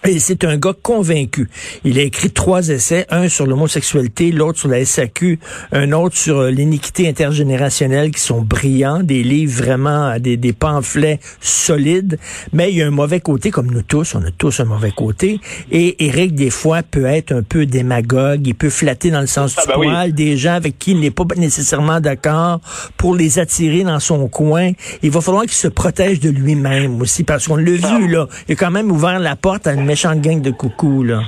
Et 0.07 0.19
c'est 0.19 0.43
un 0.43 0.57
gars 0.57 0.73
convaincu. 0.81 1.49
Il 1.83 1.97
a 1.99 2.03
écrit 2.03 2.29
trois 2.29 2.69
essais, 2.69 3.05
un 3.09 3.27
sur 3.29 3.47
l'homosexualité, 3.47 4.31
l'autre 4.31 4.59
sur 4.59 4.69
la 4.69 4.83
SAQ, 4.85 5.39
un 5.71 5.91
autre 5.93 6.15
sur 6.15 6.39
euh, 6.39 6.51
l'iniquité 6.51 7.07
intergénérationnelle 7.07 8.11
qui 8.11 8.21
sont 8.21 8.41
brillants, 8.41 9.01
des 9.01 9.23
livres 9.23 9.63
vraiment, 9.63 10.09
euh, 10.09 10.19
des, 10.19 10.37
des 10.37 10.53
pamphlets 10.53 11.19
solides. 11.41 12.19
Mais 12.53 12.71
il 12.71 12.77
y 12.77 12.83
a 12.83 12.87
un 12.87 12.91
mauvais 12.91 13.19
côté, 13.19 13.51
comme 13.51 13.71
nous 13.71 13.81
tous, 13.81 14.15
on 14.15 14.23
a 14.23 14.31
tous 14.31 14.59
un 14.59 14.65
mauvais 14.65 14.91
côté. 14.91 15.39
Et 15.71 16.05
Eric, 16.05 16.35
des 16.35 16.49
fois, 16.49 16.83
peut 16.83 17.05
être 17.05 17.31
un 17.31 17.43
peu 17.43 17.65
démagogue, 17.65 18.45
il 18.45 18.55
peut 18.55 18.69
flatter 18.69 19.11
dans 19.11 19.21
le 19.21 19.27
sens 19.27 19.55
ah, 19.57 19.61
du 19.61 19.67
ben 19.67 19.73
poil 19.73 20.13
des 20.13 20.37
gens 20.37 20.53
avec 20.53 20.77
qui 20.77 20.91
il 20.91 20.99
n'est 20.99 21.11
pas 21.11 21.25
nécessairement 21.35 21.99
d'accord 21.99 22.61
pour 22.97 23.15
les 23.15 23.39
attirer 23.39 23.83
dans 23.83 23.99
son 23.99 24.27
coin. 24.27 24.71
Il 25.01 25.11
va 25.11 25.21
falloir 25.21 25.43
qu'il 25.43 25.53
se 25.53 25.67
protège 25.67 26.19
de 26.19 26.29
lui-même 26.29 27.01
aussi, 27.01 27.23
parce 27.23 27.47
qu'on 27.47 27.55
l'a 27.55 27.71
vu, 27.71 28.07
là. 28.07 28.27
Il 28.47 28.53
a 28.53 28.55
quand 28.55 28.71
même 28.71 28.91
ouvert 28.91 29.19
la 29.19 29.35
porte 29.35 29.67
à 29.67 29.73
une 29.73 29.85
de 29.95 30.51
coucou, 30.51 31.03
là. 31.03 31.21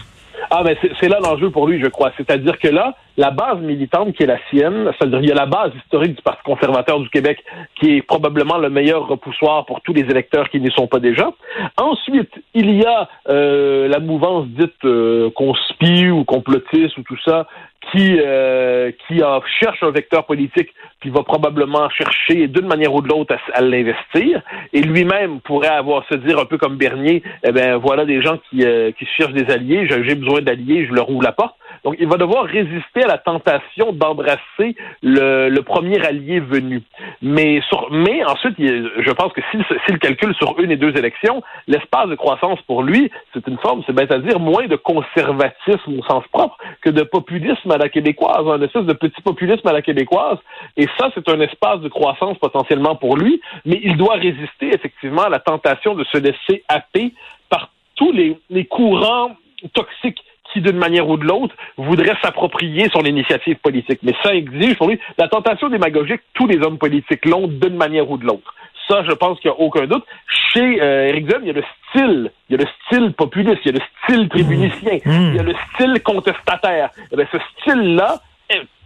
Ah, 0.50 0.62
mais 0.64 0.78
c'est 1.00 1.10
là 1.10 1.20
l'enjeu 1.22 1.50
pour 1.50 1.68
lui, 1.68 1.82
je 1.82 1.88
crois. 1.88 2.12
C'est-à-dire 2.16 2.58
que 2.60 2.70
là, 2.70 2.96
la 3.18 3.32
base 3.32 3.60
militante 3.60 4.14
qui 4.14 4.24
est 4.24 4.28
la 4.28 4.40
sienne, 4.50 4.92
c'est-à-dire 4.98 5.20
il 5.20 5.30
y 5.30 5.32
a 5.32 5.36
la 5.36 5.46
base 5.46 5.72
historique 5.76 6.16
du 6.16 6.22
Parti 6.22 6.42
conservateur 6.44 7.00
du 7.00 7.10
Québec, 7.10 7.44
qui 7.76 7.98
est 7.98 8.02
probablement 8.02 8.58
le 8.58 8.70
meilleur 8.70 9.08
repoussoir 9.08 9.66
pour 9.66 9.82
tous 9.82 9.94
les 9.94 10.04
électeurs 10.04 10.50
qui 10.50 10.62
n'y 10.62 10.72
sont 10.72 10.88
pas 10.88 11.00
déjà. 11.00 11.32
Ensuite, 11.78 12.32
il 12.54 12.72
y 12.76 12.86
a 12.86 13.10
euh, 13.28 13.88
la 13.88 14.00
mouvance 14.00 14.48
dite 14.48 14.86
euh, 14.86 15.30
conspi 15.32 16.10
ou 16.10 16.24
complotiste 16.24 16.98
ou 16.98 17.04
tout 17.04 17.18
ça, 17.26 17.48
qui 17.92 18.20
euh, 18.20 18.92
qui 19.08 19.22
cherche 19.60 19.82
un 19.82 19.92
vecteur 19.92 20.26
politique, 20.26 20.70
puis 21.00 21.10
va 21.10 21.24
probablement 21.24 21.90
chercher 21.90 22.48
d'une 22.48 22.68
manière 22.68 22.94
ou 22.94 23.02
de 23.02 23.08
l'autre 23.08 23.36
à, 23.54 23.62
l'investir, 23.62 24.42
et 24.74 24.82
lui-même 24.82 25.42
pourrait 25.42 25.68
avoir 25.68 26.06
se 26.08 26.16
dire 26.16 26.40
un 26.40 26.46
peu 26.46 26.58
comme 26.58 26.78
Bernier, 26.78 27.24
eh 27.44 27.52
ben 27.52 27.78
voilà 27.78 28.06
des 28.06 28.22
gens 28.22 28.38
qui 28.50 28.64
euh, 28.64 28.92
qui 28.92 29.06
cherchent 29.06 29.34
des 29.34 29.52
alliés, 29.52 29.88
j'ai 29.88 30.16
besoin 30.16 30.42
d'alliés, 30.42 30.88
je 30.88 30.94
leur 30.94 31.10
ouvre 31.10 31.24
la 31.24 31.32
porte. 31.32 31.56
Donc, 31.88 31.96
il 32.02 32.08
va 32.10 32.18
devoir 32.18 32.44
résister 32.44 33.06
à 33.06 33.08
la 33.08 33.18
tentation 33.18 33.94
d'embrasser 33.94 34.76
le, 35.02 35.48
le, 35.48 35.62
premier 35.62 36.06
allié 36.06 36.42
venu. 36.42 36.82
Mais, 37.22 37.62
sur, 37.70 37.90
mais 37.90 38.26
ensuite, 38.26 38.56
je 38.60 39.12
pense 39.12 39.32
que 39.32 39.40
s'il 39.50 39.64
si, 39.64 39.74
si 39.88 39.98
calcule 39.98 40.36
sur 40.36 40.60
une 40.60 40.70
et 40.70 40.76
deux 40.76 40.98
élections, 40.98 41.42
l'espace 41.66 42.10
de 42.10 42.16
croissance 42.16 42.60
pour 42.64 42.84
lui, 42.84 43.10
c'est 43.34 43.48
une 43.48 43.58
forme, 43.60 43.84
c'est 43.88 43.96
bien 43.96 44.06
à 44.10 44.20
dire, 44.20 44.38
moins 44.38 44.68
de 44.68 44.76
conservatisme 44.76 45.98
au 45.98 46.04
sens 46.04 46.26
propre 46.34 46.58
que 46.82 46.90
de 46.90 47.04
populisme 47.04 47.72
à 47.72 47.78
la 47.78 47.88
québécoise, 47.88 48.46
un 48.46 48.62
espèce 48.62 48.84
de 48.84 48.92
petit 48.92 49.22
populisme 49.22 49.66
à 49.66 49.72
la 49.72 49.82
québécoise. 49.82 50.40
Et 50.76 50.88
ça, 51.00 51.10
c'est 51.16 51.30
un 51.30 51.40
espace 51.40 51.80
de 51.80 51.88
croissance 51.88 52.38
potentiellement 52.38 52.98
pour 52.98 53.16
lui, 53.16 53.40
mais 53.64 53.80
il 53.82 53.96
doit 53.96 54.16
résister 54.16 54.76
effectivement 54.76 55.24
à 55.24 55.30
la 55.30 55.40
tentation 55.40 55.96
de 55.96 56.04
se 56.04 56.18
laisser 56.18 56.66
happer 56.68 57.14
par 57.48 57.70
tous 57.96 58.12
les, 58.12 58.38
les 58.50 58.66
courants 58.66 59.38
toxiques 59.74 60.22
qui, 60.54 60.62
d'une 60.62 60.78
manière 60.78 61.08
ou 61.10 61.18
de 61.18 61.26
l'autre, 61.26 61.56
voudrait 61.78 62.18
s'approprier 62.22 62.90
son 62.92 63.02
initiative 63.02 63.58
politique. 63.58 64.00
Mais 64.04 64.14
ça 64.24 64.34
exige 64.34 64.78
pour 64.78 64.90
lui 64.90 65.00
la 65.18 65.28
tentation 65.28 65.70
démagogique, 65.70 66.22
tous 66.34 66.48
les 66.48 66.58
hommes 66.60 66.78
politiques 66.78 67.26
l'ont 67.26 67.48
d'une 67.48 67.76
manière 67.76 68.10
ou 68.10 68.18
de 68.18 68.26
l'autre. 68.26 68.54
Ça, 68.88 69.04
je 69.04 69.12
pense 69.12 69.40
qu'il 69.40 69.52
n'y 69.52 69.58
a 69.58 69.60
aucun 69.60 69.86
doute. 69.86 70.06
Chez 70.54 70.82
euh, 70.82 71.08
Éric 71.08 71.30
Zemmour, 71.30 71.44
il 71.44 71.48
y 71.48 71.50
a 71.50 71.54
le 71.54 71.64
style, 71.90 72.32
il 72.50 72.56
y 72.56 72.60
a 72.60 72.64
le 72.64 72.70
style 72.86 73.14
populiste, 73.14 73.60
il 73.66 73.74
y 73.74 73.76
a 73.76 73.80
le 73.80 73.86
style 74.04 74.30
tribunicien, 74.30 75.00
mmh. 75.04 75.12
il 75.12 75.36
y 75.36 75.40
a 75.40 75.44
le 75.44 75.56
style 75.74 76.02
contestataire. 76.02 76.90
Eh 77.12 77.16
ce 77.32 77.38
style-là, 77.60 78.22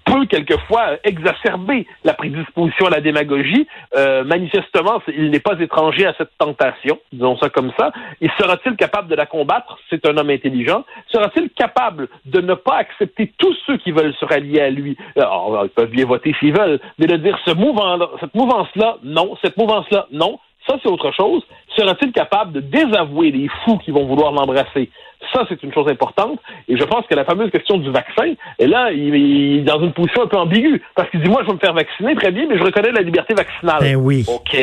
peut 0.05 0.25
quelquefois 0.25 0.98
exacerber 1.03 1.88
la 2.03 2.13
prédisposition 2.13 2.88
à 2.88 2.89
la 2.89 3.01
démagogie. 3.01 3.67
Euh, 3.96 4.24
manifestement, 4.24 5.01
il 5.08 5.31
n'est 5.31 5.39
pas 5.39 5.60
étranger 5.60 6.05
à 6.05 6.13
cette 6.17 6.31
tentation, 6.38 7.00
disons 7.12 7.38
ça 7.38 7.50
comme 7.50 7.72
ça. 7.77 7.91
Et 8.22 8.29
sera-t-il 8.39 8.75
capable 8.75 9.08
de 9.10 9.15
la 9.15 9.25
combattre? 9.25 9.77
C'est 9.89 10.05
un 10.08 10.17
homme 10.17 10.29
intelligent. 10.29 10.84
Sera-t-il 11.08 11.50
capable 11.50 12.08
de 12.25 12.41
ne 12.41 12.53
pas 12.53 12.77
accepter 12.77 13.31
tous 13.38 13.55
ceux 13.65 13.77
qui 13.77 13.91
veulent 13.91 14.15
se 14.20 14.25
rallier 14.25 14.62
à 14.62 14.70
lui? 14.70 14.98
Alors, 15.15 15.62
ils 15.63 15.70
peuvent 15.70 15.89
bien 15.89 16.05
voter 16.05 16.36
s'ils 16.39 16.53
veulent, 16.53 16.79
mais 16.98 17.08
de 17.08 17.17
dire 17.17 17.38
ce 17.46 17.51
cette 18.20 18.36
mouvance-là, 18.36 18.98
non, 19.03 19.36
cette 19.41 19.58
mouvance-là, 19.58 20.08
non. 20.12 20.39
Ça, 20.68 20.77
c'est 20.82 20.89
autre 20.89 21.12
chose. 21.12 21.41
Sera-t-il 21.75 22.12
capable 22.12 22.53
de 22.53 22.60
désavouer 22.60 23.32
les 23.32 23.50
fous 23.63 23.77
qui 23.77 23.91
vont 23.91 24.06
vouloir 24.06 24.32
l'embrasser? 24.32 24.89
Ça, 25.34 25.46
c'est 25.48 25.62
une 25.63 25.74
chose 25.74 25.88
importante. 25.88 26.39
Et 26.68 26.77
je 26.77 26.84
pense 26.84 27.06
que 27.08 27.15
la 27.15 27.24
fameuse 27.24 27.51
question 27.51 27.77
du 27.77 27.91
vaccin, 27.91 28.34
et 28.60 28.68
là, 28.68 28.91
il, 28.91 29.60
est 29.60 29.62
dans 29.62 29.80
une 29.82 29.94
position 29.94 30.24
un 30.24 30.27
peu 30.27 30.38
ambiguë. 30.38 30.82
Parce 30.96 31.10
qu'il 31.10 31.22
dit, 31.22 31.30
moi, 31.30 31.41
je 31.44 31.48
vais 31.48 31.53
me 31.53 31.60
faire 31.60 31.74
vacciner, 31.74 32.15
très 32.15 32.32
bien, 32.32 32.48
mais 32.48 32.58
je 32.58 32.63
reconnais 32.63 32.91
la 32.91 33.01
liberté 33.01 33.34
vaccinale. 33.34 33.80
Ben 33.82 33.96
oui. 33.96 34.25
OK. 34.27 34.58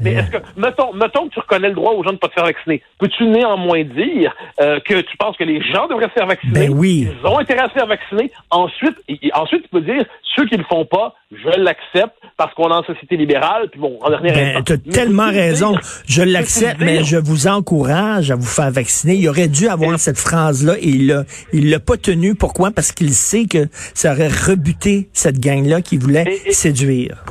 Mais 0.00 0.12
est-ce 0.12 0.30
que, 0.30 0.38
mettons, 0.56 0.92
mettons 0.94 1.28
que 1.28 1.34
tu 1.34 1.40
reconnais 1.40 1.68
le 1.68 1.74
droit 1.74 1.92
aux 1.92 2.02
gens 2.02 2.10
de 2.10 2.14
ne 2.14 2.18
pas 2.18 2.28
te 2.28 2.34
faire 2.34 2.46
vacciner. 2.46 2.82
Peux-tu 2.98 3.24
néanmoins 3.26 3.84
dire 3.84 4.34
euh, 4.60 4.80
que 4.80 5.00
tu 5.00 5.16
penses 5.16 5.36
que 5.36 5.44
les 5.44 5.60
gens 5.62 5.86
devraient 5.86 6.08
se 6.08 6.12
faire 6.12 6.26
vacciner? 6.26 6.68
Ben 6.68 6.70
oui. 6.70 7.08
Ils 7.10 7.26
ont 7.26 7.38
intérêt 7.38 7.62
à 7.62 7.68
se 7.68 7.74
faire 7.74 7.86
vacciner. 7.86 8.30
Ensuite, 8.50 8.96
ensuite, 9.34 9.62
tu 9.62 9.68
peux 9.68 9.82
dire, 9.82 10.04
ceux 10.34 10.46
qui 10.46 10.56
le 10.56 10.64
font 10.64 10.84
pas, 10.84 11.14
je 11.32 11.60
l'accepte 11.60 12.16
parce 12.40 12.54
qu'on 12.54 12.70
est 12.70 12.72
en 12.72 12.82
société 12.84 13.18
libérale. 13.18 13.68
Puis 13.70 13.78
bon, 13.78 13.98
en 14.00 14.08
ben, 14.18 14.64
Tu 14.64 14.72
as 14.72 14.78
tellement 14.78 15.28
raison. 15.28 15.76
je 16.06 16.22
l'accepte, 16.22 16.80
mais 16.80 17.04
je 17.04 17.18
vous 17.18 17.48
encourage 17.48 18.30
à 18.30 18.34
vous 18.34 18.46
faire 18.46 18.70
vacciner. 18.70 19.16
Il 19.16 19.28
aurait 19.28 19.48
dû 19.48 19.68
avoir 19.68 19.98
cette 19.98 20.16
phrase-là 20.16 20.76
et 20.78 20.88
il 20.88 21.06
l'a, 21.08 21.24
il 21.52 21.68
l'a 21.68 21.80
pas 21.80 21.98
tenue. 21.98 22.34
Pourquoi? 22.34 22.70
Parce 22.70 22.92
qu'il 22.92 23.10
sait 23.10 23.44
que 23.44 23.68
ça 23.92 24.12
aurait 24.12 24.28
rebuté 24.28 25.10
cette 25.12 25.38
gang-là 25.38 25.82
qui 25.82 25.98
voulait 25.98 26.40
séduire. 26.50 27.22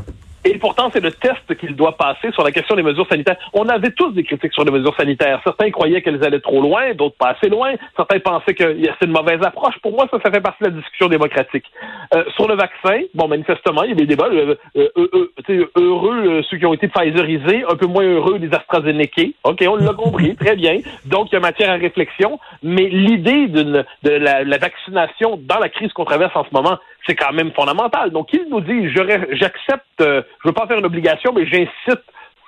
Et 0.46 0.58
pourtant, 0.58 0.90
c'est 0.94 1.04
le 1.04 1.12
test 1.12 1.56
qu'il 1.60 1.76
doit 1.76 1.98
passer 1.98 2.32
sur 2.32 2.44
la 2.44 2.52
question 2.52 2.76
des 2.76 2.84
mesures 2.84 3.08
sanitaires. 3.10 3.36
On 3.54 3.68
avait 3.68 3.92
tous 3.92 4.12
des 4.12 4.24
critiques 4.24 4.54
sur 4.54 4.64
les 4.64 4.72
mesures 4.72 4.96
sanitaires. 4.96 5.42
Certains 5.44 5.70
croyaient 5.70 6.02
qu'elles 6.02 6.24
allaient 6.24 6.40
trop 6.40 6.62
loin, 6.62 6.94
d'autres 6.94 7.18
pas 7.18 7.36
assez 7.38 7.50
loin. 7.50 7.74
Certains 7.96 8.20
pensaient 8.20 8.54
que 8.54 8.78
c'est 8.82 9.06
une 9.06 9.12
mauvaise 9.12 9.42
approche. 9.44 9.76
Pour 9.82 9.92
moi, 9.92 10.08
ça, 10.10 10.18
ça 10.24 10.32
fait 10.32 10.40
partie 10.40 10.64
de 10.64 10.70
la 10.70 10.76
discussion 10.76 11.08
démocratique. 11.08 11.66
Euh, 12.16 12.24
sur 12.36 12.48
le 12.48 12.56
vaccin, 12.56 13.02
bon, 13.14 13.28
manifestement, 13.28 13.84
il 13.84 13.90
y 13.90 13.92
a 13.94 13.96
des 13.96 14.06
débats. 14.06 14.30
Euh, 14.32 14.56
euh, 14.78 15.70
heureux 15.76 16.42
ceux 16.50 16.58
qui 16.58 16.66
ont 16.66 16.74
été 16.74 16.88
Pfizerisés, 16.88 17.66
un 17.70 17.76
peu 17.76 17.88
moins 17.88 18.06
heureux 18.06 18.38
les 18.38 18.54
AstraZeneca. 18.54 19.24
OK, 19.44 19.64
on 19.68 19.76
l'a 19.76 19.94
compris, 19.94 20.36
très 20.36 20.56
bien. 20.56 20.78
Donc, 21.06 21.28
il 21.32 21.34
y 21.34 21.38
a 21.38 21.42
matière 21.42 21.70
à 21.70 21.76
réflexion. 21.76 22.40
Mais 22.64 22.88
l'idée 22.88 23.48
de 23.48 23.84
la 24.04 24.58
vaccination 24.58 25.38
dans 25.42 25.60
la 25.60 25.68
crise 25.68 25.92
qu'on 25.92 26.06
traverse 26.06 26.36
en 26.36 26.46
ce 26.46 26.54
moment, 26.54 26.78
c'est 27.06 27.16
quand 27.16 27.34
même 27.34 27.52
fondamental. 27.54 28.12
Donc, 28.12 28.34
il 28.34 28.48
nous 28.50 28.62
dit, 28.62 28.90
j'accepte, 28.90 30.02
euh, 30.02 30.22
je 30.44 30.50
veux 30.50 30.54
pas 30.54 30.68
faire 30.68 30.78
une 30.78 30.86
obligation, 30.86 31.34
mais 31.34 31.46
j'incite 31.46 32.04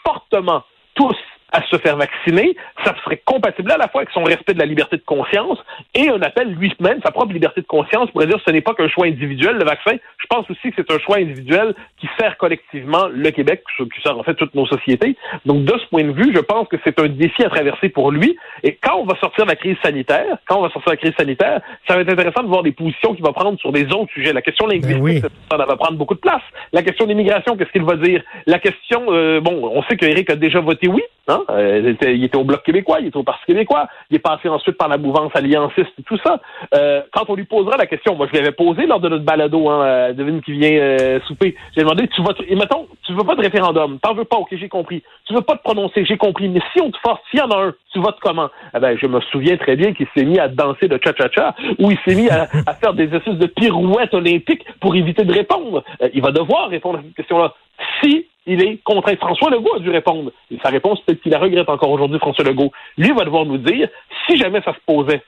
fortement 0.05 0.63
tous 0.96 1.15
à 1.51 1.62
se 1.63 1.77
faire 1.77 1.98
vacciner, 1.98 2.55
ça 2.86 2.96
serait 3.03 3.22
compatible 3.25 3.72
à 3.72 3.77
la 3.77 3.88
fois 3.88 4.01
avec 4.01 4.13
son 4.13 4.24
respect 4.24 4.53
de 4.53 4.60
la 4.60 4.65
liberté 4.65 4.98
de 4.98 5.03
conscience 5.03 5.60
et 5.93 6.10
un 6.10 6.22
appel 6.22 6.53
lui-même, 6.53 7.00
sa 7.03 7.12
propre 7.12 7.34
liberté 7.34 7.62
de 7.62 7.67
conscience, 7.67 8.10
pour 8.12 8.25
dire 8.25 8.38
que 8.38 8.43
ce 8.46 8.51
n'est 8.51 8.62
pas 8.62 8.74
qu'un 8.74 8.88
choix 8.88 9.05
individuel, 9.05 9.58
le 9.58 9.65
vaccin. 9.65 9.98
Je 10.17 10.27
pense 10.29 10.50
aussi 10.50 10.72
que 10.72 10.75
c'est 10.77 10.91
un 10.91 11.00
choix 11.00 11.17
individuel 11.17 11.74
qui 12.00 12.08
sert 12.20 12.38
collectivement 12.38 13.08
le 13.12 13.29
Québec, 13.31 13.63
qui 13.77 14.01
sert 14.01 14.17
en 14.17 14.24
fait 14.24 14.36
toutes 14.36 14.55
nos 14.55 14.65
sociétés. 14.65 15.15
Donc, 15.46 15.65
de 15.65 15.77
ce 15.77 15.86
point 15.88 16.03
de 16.03 16.12
vue, 16.12 16.31
je 16.34 16.39
pense 16.39 16.67
que 16.67 16.77
c'est 16.84 17.00
un 17.00 17.08
défi 17.08 17.43
à 17.43 17.50
traverser 17.50 17.89
pour 17.89 18.12
lui. 18.12 18.38
Et 18.63 18.75
quand 18.81 18.98
on 18.98 19.05
va 19.05 19.17
sortir 19.20 19.46
de 19.46 19.50
la 19.50 19.55
crise 19.55 19.77
sanitaire, 19.84 20.38
quand 20.48 20.58
on 20.60 20.62
va 20.62 20.70
sortir 20.70 20.91
de 20.91 20.98
la 20.98 20.98
crise 20.98 21.15
sanitaire, 21.17 21.62
ça 21.88 21.96
va 21.96 22.01
être 22.01 22.12
intéressant 22.12 22.43
de 22.43 22.48
voir 22.48 22.63
des 22.63 22.72
positions 22.72 23.13
qu'il 23.13 23.24
va 23.24 23.34
prendre 23.34 23.60
sur 23.60 23.72
des 23.72 23.86
autres 23.91 24.12
sujets. 24.13 24.34
La 24.34 24.41
question 24.41 24.67
linguistique, 24.67 25.24
ben 25.24 25.29
ça 25.50 25.58
va 25.58 25.75
prendre 25.75 25.98
beaucoup 25.98 26.15
de 26.15 26.20
place. 26.20 26.41
La 26.72 26.84
question 26.84 27.05
d'immigration, 27.05 27.58
qu'est-ce 27.58 27.72
qu'il 27.72 27.84
va 27.84 27.96
dire? 27.96 28.24
La 28.46 28.60
question, 28.60 29.05
euh, 29.10 29.41
bon, 29.41 29.70
on 29.74 29.84
sait 29.84 29.98
qu'Éric 29.98 30.29
a 30.29 30.36
déjà 30.36 30.60
voté 30.60 30.88
oui, 30.88 31.01
hein? 31.28 31.44
Euh, 31.50 31.96
il, 32.04 32.24
était, 32.24 32.38
au 32.38 32.44
Bloc 32.44 32.63
québécois, 32.63 33.00
il 33.00 33.08
était 33.08 33.18
au 33.18 33.24
Parti 33.24 33.46
québécois, 33.46 33.88
il 34.10 34.16
est 34.16 34.20
passé 34.20 34.50
ensuite 34.50 34.78
par 34.78 34.88
la 34.88 34.98
mouvance 34.98 35.32
allianciste 35.36 35.92
et 36.00 36.04
tout 36.04 36.18
ça. 36.24 36.40
Euh, 36.74 37.01
quand 37.12 37.25
on 37.30 37.36
lui 37.36 37.46
posera 37.46 37.78
la 37.78 37.86
question, 37.86 38.16
moi 38.16 38.28
je 38.32 38.38
l'avais 38.38 38.51
posé 38.51 38.86
lors 38.86 39.00
de 39.00 39.10
notre 39.10 39.24
balado, 39.24 39.70
hein, 39.70 39.82
euh, 39.84 40.13
devine 40.13 40.42
qui 40.42 40.54
vient 40.54 41.20
souper, 41.28 41.56
j'ai 41.75 41.82
demandé, 41.82 42.08
tu 42.08 42.22
votes, 42.22 42.42
et 42.48 42.56
mettons, 42.56 42.88
tu 43.06 43.13
veux 43.13 43.24
pas 43.24 43.36
de 43.36 43.42
référendum, 43.42 44.00
t'en 44.00 44.13
veux 44.13 44.25
pas, 44.25 44.38
ok, 44.38 44.50
j'ai 44.51 44.70
compris. 44.70 45.04
Tu 45.25 45.34
veux 45.34 45.42
pas 45.42 45.56
te 45.56 45.63
prononcer, 45.63 46.06
j'ai 46.06 46.18
compris, 46.18 46.50
mais 46.50 46.62
si 46.74 46.82
on 46.82 46.92
te 46.92 46.98
force, 46.98 47.22
s'il 47.30 47.40
y 47.40 47.44
en 47.44 47.51
a 47.51 47.68
un, 47.68 47.74
tu 47.94 48.00
votes 48.00 48.18
comment? 48.22 48.50
Eh 48.75 48.80
ben, 48.80 48.98
je 48.98 49.08
me 49.08 49.20
souviens 49.32 49.58
très 49.58 49.75
bien 49.75 49.94
qu'il 49.94 50.08
s'est 50.16 50.25
mis 50.25 50.40
à 50.40 50.48
danser 50.48 50.88
de 50.88 51.00
cha-cha-cha, 51.04 51.56
ou 51.80 51.92
il 51.92 51.98
s'est 52.06 52.16
mis 52.16 52.30
à, 52.30 52.48
faire 52.82 52.94
des 52.94 53.04
exercices 53.04 53.36
de 53.36 53.48
pirouettes 53.48 54.13
olympiques 54.13 54.66
pour 54.80 54.96
éviter 54.96 55.24
de 55.24 55.34
répondre. 55.34 55.84
il 56.13 56.22
va 56.22 56.32
devoir 56.32 56.70
répondre 56.70 57.00
à 57.00 57.01
cette 57.01 57.16
question-là. 57.16 57.54
Si 58.01 58.28
il 58.45 58.62
est 58.63 58.77
contraint. 58.83 59.15
François 59.17 59.50
Legault 59.50 59.75
a 59.75 59.79
dû 59.79 59.89
répondre. 59.89 60.31
Et 60.50 60.57
sa 60.63 60.69
réponse, 60.69 61.00
peut-être 61.01 61.21
qu'il 61.21 61.31
la 61.31 61.39
regrette 61.39 61.69
encore 61.69 61.91
aujourd'hui, 61.91 62.19
François 62.19 62.45
Legault. 62.45 62.71
Lui 62.98 63.12
va 63.12 63.24
devoir 63.24 63.45
nous 63.45 63.57
dire, 63.57 63.89
si 64.27 64.38
jamais 64.38 64.62
ça 64.62 64.74
se 64.74 64.79
posait, 64.86 65.24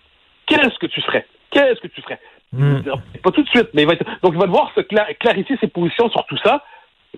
qu'est-ce 0.45 0.77
que 0.79 0.87
tu 0.87 1.01
ferais? 1.01 1.25
Qu'est-ce 1.51 1.79
que 1.81 1.87
tu 1.87 2.01
ferais? 2.01 2.19
Hmm. 2.51 2.81
Pas 3.23 3.31
tout 3.31 3.43
de 3.43 3.49
suite, 3.49 3.69
mais 3.73 3.83
il 3.83 3.87
va 3.87 3.95
donc 3.95 4.33
il 4.33 4.39
va 4.39 4.45
devoir 4.45 4.71
se 4.75 4.81
clarifier 4.81 5.57
ses 5.59 5.67
positions 5.67 6.09
sur 6.09 6.25
tout 6.25 6.37
ça. 6.43 6.63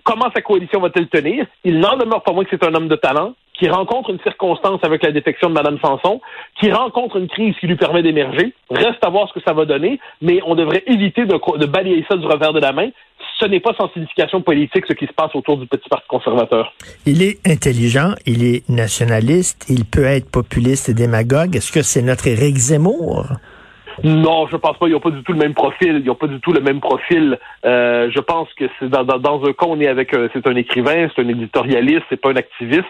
Comment 0.02 0.30
sa 0.34 0.42
coalition 0.42 0.80
va-t-elle 0.80 1.08
tenir? 1.08 1.46
Il 1.64 1.78
n'en 1.78 1.96
demeure 1.96 2.22
pas 2.22 2.32
moins 2.32 2.44
que 2.44 2.50
c'est 2.50 2.64
un 2.64 2.74
homme 2.74 2.88
de 2.88 2.96
talent, 2.96 3.34
qui 3.58 3.68
rencontre 3.68 4.10
une 4.10 4.20
circonstance 4.20 4.80
avec 4.82 5.02
la 5.02 5.12
défection 5.12 5.48
de 5.48 5.54
Mme 5.54 5.78
Sanson, 5.80 6.20
qui 6.60 6.70
rencontre 6.70 7.16
une 7.16 7.28
crise 7.28 7.54
qui 7.58 7.66
lui 7.66 7.76
permet 7.76 8.02
d'émerger. 8.02 8.52
Reste 8.70 9.02
à 9.02 9.10
voir 9.10 9.28
ce 9.28 9.34
que 9.34 9.44
ça 9.46 9.54
va 9.54 9.64
donner, 9.64 9.98
mais 10.20 10.40
on 10.46 10.54
devrait 10.54 10.84
éviter 10.86 11.24
de, 11.24 11.58
de 11.58 11.66
balayer 11.66 12.04
ça 12.08 12.16
du 12.16 12.26
revers 12.26 12.52
de 12.52 12.60
la 12.60 12.72
main 12.72 12.90
ce 13.38 13.46
n'est 13.46 13.60
pas 13.60 13.74
sans 13.78 13.90
signification 13.92 14.40
politique 14.40 14.84
ce 14.88 14.94
qui 14.94 15.06
se 15.06 15.12
passe 15.12 15.34
autour 15.34 15.58
du 15.58 15.66
petit 15.66 15.88
parti 15.88 16.06
conservateur. 16.08 16.72
Il 17.04 17.22
est 17.22 17.46
intelligent, 17.46 18.14
il 18.24 18.44
est 18.44 18.68
nationaliste, 18.68 19.66
il 19.68 19.84
peut 19.84 20.04
être 20.04 20.30
populiste 20.30 20.88
et 20.88 20.94
démagogue. 20.94 21.56
Est-ce 21.56 21.72
que 21.72 21.82
c'est 21.82 22.02
notre 22.02 22.26
Éric 22.26 22.56
Zemmour? 22.56 23.26
Non, 24.04 24.46
je 24.46 24.56
pense 24.56 24.76
pas. 24.78 24.86
Ils 24.88 24.92
n'ont 24.92 25.00
pas 25.00 25.10
du 25.10 25.22
tout 25.22 25.32
le 25.32 25.38
même 25.38 25.54
profil. 25.54 26.00
Ils 26.02 26.04
n'ont 26.04 26.14
pas 26.14 26.26
du 26.26 26.40
tout 26.40 26.52
le 26.52 26.60
même 26.60 26.80
profil. 26.80 27.38
Euh, 27.64 28.10
je 28.14 28.20
pense 28.20 28.52
que 28.54 28.64
c'est 28.78 28.88
dans, 28.88 29.04
dans, 29.04 29.44
un 29.44 29.52
cas, 29.52 29.66
on 29.66 29.80
est 29.80 29.88
avec, 29.88 30.14
c'est 30.32 30.46
un 30.46 30.56
écrivain, 30.56 31.08
c'est 31.14 31.22
un 31.22 31.28
éditorialiste, 31.28 32.02
c'est 32.08 32.20
pas 32.20 32.30
un 32.30 32.36
activiste. 32.36 32.84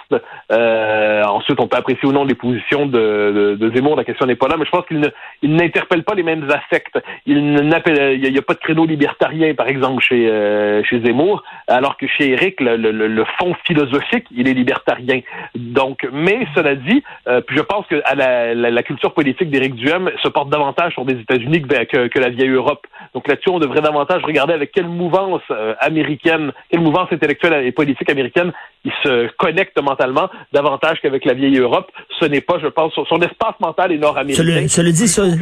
Euh, 0.52 1.22
ensuite, 1.24 1.60
on 1.60 1.68
peut 1.68 1.76
apprécier 1.76 2.08
ou 2.08 2.12
non 2.12 2.24
les 2.24 2.34
positions 2.34 2.86
de, 2.86 3.56
de, 3.58 3.70
Zemmour. 3.74 3.96
La 3.96 4.04
question 4.04 4.26
n'est 4.26 4.36
pas 4.36 4.48
là, 4.48 4.56
mais 4.58 4.64
je 4.64 4.70
pense 4.70 4.86
qu'il 4.86 5.12
n'interpelle 5.42 6.02
pas 6.02 6.14
les 6.14 6.22
mêmes 6.22 6.48
affects. 6.50 6.98
Il 7.26 7.54
n'y 7.54 7.74
a, 7.74 8.42
pas 8.42 8.54
de 8.54 8.58
créneau 8.58 8.86
libertarien, 8.86 9.54
par 9.54 9.68
exemple, 9.68 10.02
chez 10.02 10.28
euh, 10.28 10.82
chez 10.84 11.00
Zemmour, 11.00 11.42
alors 11.68 11.96
que 11.96 12.06
chez 12.06 12.30
Eric, 12.30 12.60
le, 12.60 12.76
le, 12.76 12.90
le, 12.90 13.24
fond 13.38 13.54
philosophique, 13.64 14.26
il 14.34 14.48
est 14.48 14.54
libertarien. 14.54 15.20
Donc, 15.54 16.06
mais 16.12 16.46
cela 16.54 16.74
dit, 16.74 17.02
euh, 17.28 17.40
puis 17.40 17.56
je 17.56 17.62
pense 17.62 17.86
que 17.86 18.00
à 18.04 18.14
la, 18.14 18.54
la, 18.54 18.70
la 18.70 18.82
culture 18.82 19.12
politique 19.12 19.50
d'Éric 19.50 19.74
Duhem 19.74 20.10
se 20.22 20.28
porte 20.28 20.50
davantage 20.50 20.95
sur 20.96 21.04
des 21.04 21.20
États-Unis 21.20 21.60
que, 21.60 22.08
que, 22.08 22.18
la 22.18 22.30
vieille 22.30 22.48
Europe. 22.48 22.86
Donc 23.12 23.28
là-dessus, 23.28 23.50
on 23.50 23.58
devrait 23.58 23.82
davantage 23.82 24.22
regarder 24.24 24.54
avec 24.54 24.72
quelle 24.72 24.88
mouvance 24.88 25.42
euh, 25.50 25.74
américaine, 25.78 26.52
quelle 26.70 26.80
mouvance 26.80 27.12
intellectuelle 27.12 27.66
et 27.66 27.70
politique 27.70 28.10
américaine 28.10 28.52
il 28.86 28.92
se 29.02 29.28
connecte 29.36 29.76
mentalement 29.82 30.30
davantage 30.52 30.98
qu'avec 31.02 31.24
la 31.24 31.34
vieille 31.34 31.58
Europe. 31.58 31.90
Ce 32.20 32.24
n'est 32.24 32.40
pas, 32.40 32.58
je 32.62 32.68
pense, 32.68 32.92
son, 32.94 33.20
espace 33.20 33.58
mental 33.60 33.90
est 33.92 33.98
nord-américain. 33.98 34.68
Cela 34.68 34.90
dit, 34.92 35.08
son, 35.08 35.36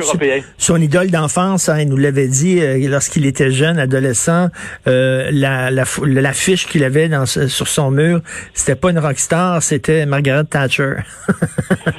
son, 0.57 0.81
idole 0.81 1.11
d'enfance, 1.11 1.69
hein, 1.69 1.81
il 1.81 1.89
nous 1.89 1.99
l'avait 1.99 2.27
dit 2.27 2.61
euh, 2.61 2.79
lorsqu'il 2.89 3.27
était 3.27 3.51
jeune, 3.51 3.79
adolescent, 3.79 4.49
euh, 4.87 5.29
la, 5.31 5.71
la, 5.71 5.85
l'affiche 6.05 6.67
qu'il 6.67 6.85
avait 6.85 7.09
dans, 7.09 7.27
sur 7.27 7.69
son 7.69 7.91
mur, 7.91 8.21
c'était 8.55 8.81
pas 8.81 8.91
une 8.91 8.99
rockstar, 8.99 9.63
c'était 9.63 10.07
Margaret 10.07 10.45
Thatcher. 10.45 10.95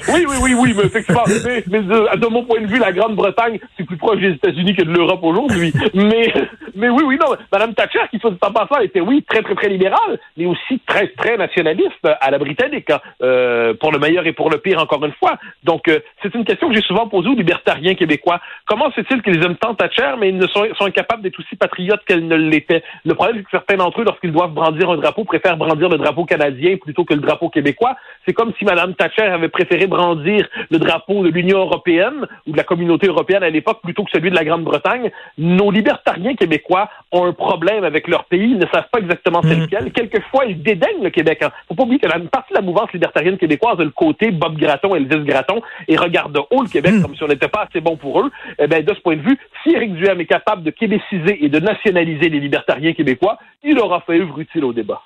oui, 0.09 0.25
oui, 0.27 0.35
oui, 0.41 0.55
oui, 0.57 0.73
mais 0.75 0.83
effectivement, 0.85 1.23
mais, 1.45 1.61
de, 1.61 2.27
mon 2.27 2.43
point 2.43 2.61
de 2.61 2.67
vue, 2.67 2.79
la 2.79 2.91
Grande-Bretagne, 2.91 3.59
c'est 3.77 3.85
plus 3.85 3.97
proche 3.97 4.19
des 4.19 4.31
États-Unis 4.31 4.75
que 4.75 4.83
de 4.83 4.91
l'Europe 4.91 5.21
aujourd'hui. 5.21 5.71
mais, 5.93 6.33
mais 6.75 6.89
oui, 6.89 7.03
oui, 7.05 7.17
non, 7.19 7.35
Madame 7.51 7.73
Thatcher, 7.73 8.01
qui 8.11 8.19
soit 8.19 8.31
en 8.41 8.51
passant, 8.51 8.81
était 8.81 8.99
oui 8.99 9.23
très, 9.23 9.41
très, 9.41 9.55
très 9.55 9.69
libérale, 9.69 10.19
mais 10.37 10.45
aussi 10.45 10.79
très, 10.85 11.07
très 11.07 11.37
nationaliste 11.37 12.05
à 12.19 12.29
la 12.31 12.37
britannique, 12.37 12.89
hein, 12.89 12.99
euh, 13.21 13.73
pour 13.73 13.91
le 13.91 13.99
meilleur 13.99 14.27
et 14.27 14.33
pour 14.33 14.49
le 14.49 14.57
pire, 14.57 14.79
encore 14.79 15.03
une 15.05 15.13
fois. 15.13 15.37
Donc, 15.63 15.87
euh, 15.87 15.99
c'est 16.21 16.33
une 16.35 16.43
question 16.43 16.69
que 16.69 16.75
j'ai 16.75 16.81
souvent 16.81 17.07
posée 17.07 17.29
aux 17.29 17.35
libertariens 17.35 17.95
québécois. 17.95 18.41
Comment 18.65 18.89
se 18.91 19.01
fait-il 19.01 19.21
qu'ils 19.21 19.41
aiment 19.43 19.55
tant 19.55 19.73
Thatcher, 19.73 20.15
mais 20.19 20.29
ils 20.29 20.37
ne 20.37 20.47
sont, 20.47 20.65
sont 20.77 20.85
incapables 20.85 21.21
d'être 21.21 21.39
aussi 21.39 21.55
patriotes 21.55 22.03
qu'elle 22.05 22.27
ne 22.27 22.35
l'était? 22.35 22.83
Le 23.05 23.13
problème, 23.13 23.37
c'est 23.37 23.43
que 23.43 23.51
certains 23.51 23.77
d'entre 23.77 24.01
eux, 24.01 24.05
lorsqu'ils 24.05 24.33
doivent 24.33 24.53
brandir 24.53 24.89
un 24.89 24.97
drapeau, 24.97 25.23
préfèrent 25.23 25.57
brandir 25.57 25.89
le 25.89 25.97
drapeau 25.97 26.25
canadien 26.25 26.75
plutôt 26.77 27.05
que 27.05 27.13
le 27.13 27.21
drapeau 27.21 27.49
québécois. 27.49 27.95
C'est 28.25 28.33
comme 28.33 28.51
si 28.59 28.65
Mme 28.65 28.95
Thatcher 28.95 29.23
avait 29.23 29.49
préféré 29.49 29.87
brandir 29.87 30.47
le 30.69 30.77
drapeau 30.77 31.23
de 31.23 31.29
l'Union 31.29 31.59
européenne 31.59 32.27
ou 32.47 32.51
de 32.51 32.57
la 32.57 32.63
communauté 32.63 33.07
européenne 33.07 33.43
à 33.43 33.49
l'époque 33.49 33.79
plutôt 33.81 34.03
que 34.03 34.11
celui 34.11 34.29
de 34.29 34.35
la 34.35 34.43
Grande-Bretagne. 34.43 35.11
Nos 35.37 35.71
libertariens 35.71 36.35
québécois 36.35 36.64
ont 36.69 37.25
un 37.25 37.33
problème 37.33 37.83
avec 37.83 38.07
leur 38.07 38.25
pays, 38.25 38.51
ils 38.51 38.57
ne 38.57 38.65
savent 38.67 38.89
pas 38.91 38.99
exactement 38.99 39.41
c'est 39.43 39.55
mmh. 39.55 39.61
lequel. 39.61 39.91
Quelquefois, 39.91 40.45
ils 40.45 40.61
dédaignent 40.61 41.03
le 41.03 41.09
Québec. 41.09 41.39
Hein. 41.41 41.51
Faut 41.67 41.75
pas 41.75 41.83
oublier 41.83 41.99
que 41.99 42.07
la 42.07 42.19
partie 42.19 42.53
de 42.53 42.57
la 42.57 42.61
mouvance 42.61 42.91
libertarienne 42.93 43.37
québécoise 43.37 43.79
a 43.79 43.83
le 43.83 43.91
côté 43.91 44.31
Bob 44.31 44.57
Gratton, 44.57 44.95
Elvis 44.95 45.23
Gratton, 45.25 45.61
et 45.87 45.97
regarde 45.97 46.33
de 46.33 46.39
haut 46.39 46.63
le 46.63 46.69
Québec 46.69 46.93
hmm. 46.93 47.01
comme 47.01 47.15
si 47.15 47.23
on 47.23 47.27
n'était 47.27 47.47
pas 47.47 47.67
assez 47.69 47.81
bon 47.81 47.97
pour 47.97 48.21
eux. 48.21 48.31
Eh 48.59 48.67
ben, 48.67 48.83
de 48.83 48.93
ce 48.93 48.99
point 49.01 49.15
de 49.15 49.21
vue, 49.21 49.37
si 49.63 49.71
Éric 49.71 49.93
Duhem 49.95 50.19
est 50.21 50.25
capable 50.25 50.63
de 50.63 50.71
québéciser 50.71 51.43
et 51.43 51.49
de 51.49 51.59
nationaliser 51.59 52.29
les 52.29 52.39
libertariens 52.39 52.93
québécois, 52.93 53.37
il 53.63 53.79
aura 53.79 54.01
fait 54.01 54.19
œuvre 54.19 54.39
utile 54.39 54.63
au 54.63 54.73
débat. 54.73 55.01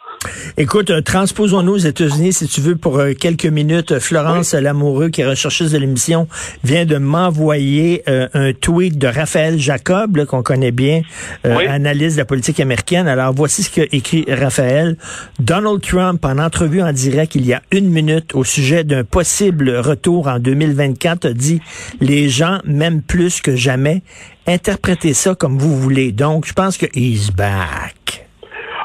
Écoute, 0.57 0.89
euh, 0.89 1.01
transposons-nous 1.01 1.73
aux 1.73 1.77
États-Unis, 1.77 2.33
si 2.33 2.47
tu 2.47 2.59
veux, 2.59 2.75
pour 2.75 2.99
euh, 2.99 3.13
quelques 3.13 3.45
minutes. 3.45 3.99
Florence 3.99 4.53
Lamoureux, 4.53 5.09
qui 5.09 5.21
est 5.21 5.25
rechercheuse 5.25 5.71
de 5.71 5.77
l'émission, 5.77 6.27
vient 6.63 6.85
de 6.85 6.97
m'envoyer 6.97 8.03
euh, 8.09 8.27
un 8.33 8.51
tweet 8.51 8.97
de 8.97 9.07
Raphaël 9.07 9.57
Jacob, 9.57 10.25
qu'on 10.25 10.43
connaît 10.43 10.71
bien, 10.71 11.01
analyse 11.49 12.15
de 12.15 12.21
la 12.21 12.25
politique 12.25 12.59
américaine. 12.59 13.07
Alors, 13.07 13.33
voici 13.33 13.63
ce 13.63 13.73
qu'a 13.73 13.87
écrit 13.91 14.25
Raphaël. 14.27 14.97
Donald 15.39 15.81
Trump 15.81 16.23
en 16.25 16.37
entrevue 16.37 16.81
en 16.81 16.91
direct 16.91 17.35
il 17.35 17.45
y 17.45 17.53
a 17.53 17.61
une 17.71 17.89
minute 17.89 18.35
au 18.35 18.43
sujet 18.43 18.83
d'un 18.83 19.03
possible 19.03 19.69
retour 19.77 20.27
en 20.27 20.39
2024 20.39 21.25
a 21.25 21.33
dit 21.33 21.61
les 21.99 22.29
gens 22.29 22.59
m'aiment 22.65 23.01
plus 23.01 23.41
que 23.41 23.55
jamais. 23.55 24.01
Interprétez 24.47 25.13
ça 25.13 25.35
comme 25.35 25.57
vous 25.57 25.75
voulez. 25.75 26.11
Donc, 26.11 26.45
je 26.45 26.53
pense 26.53 26.77
que 26.77 26.85
he's 26.95 27.31
back. 27.31 28.27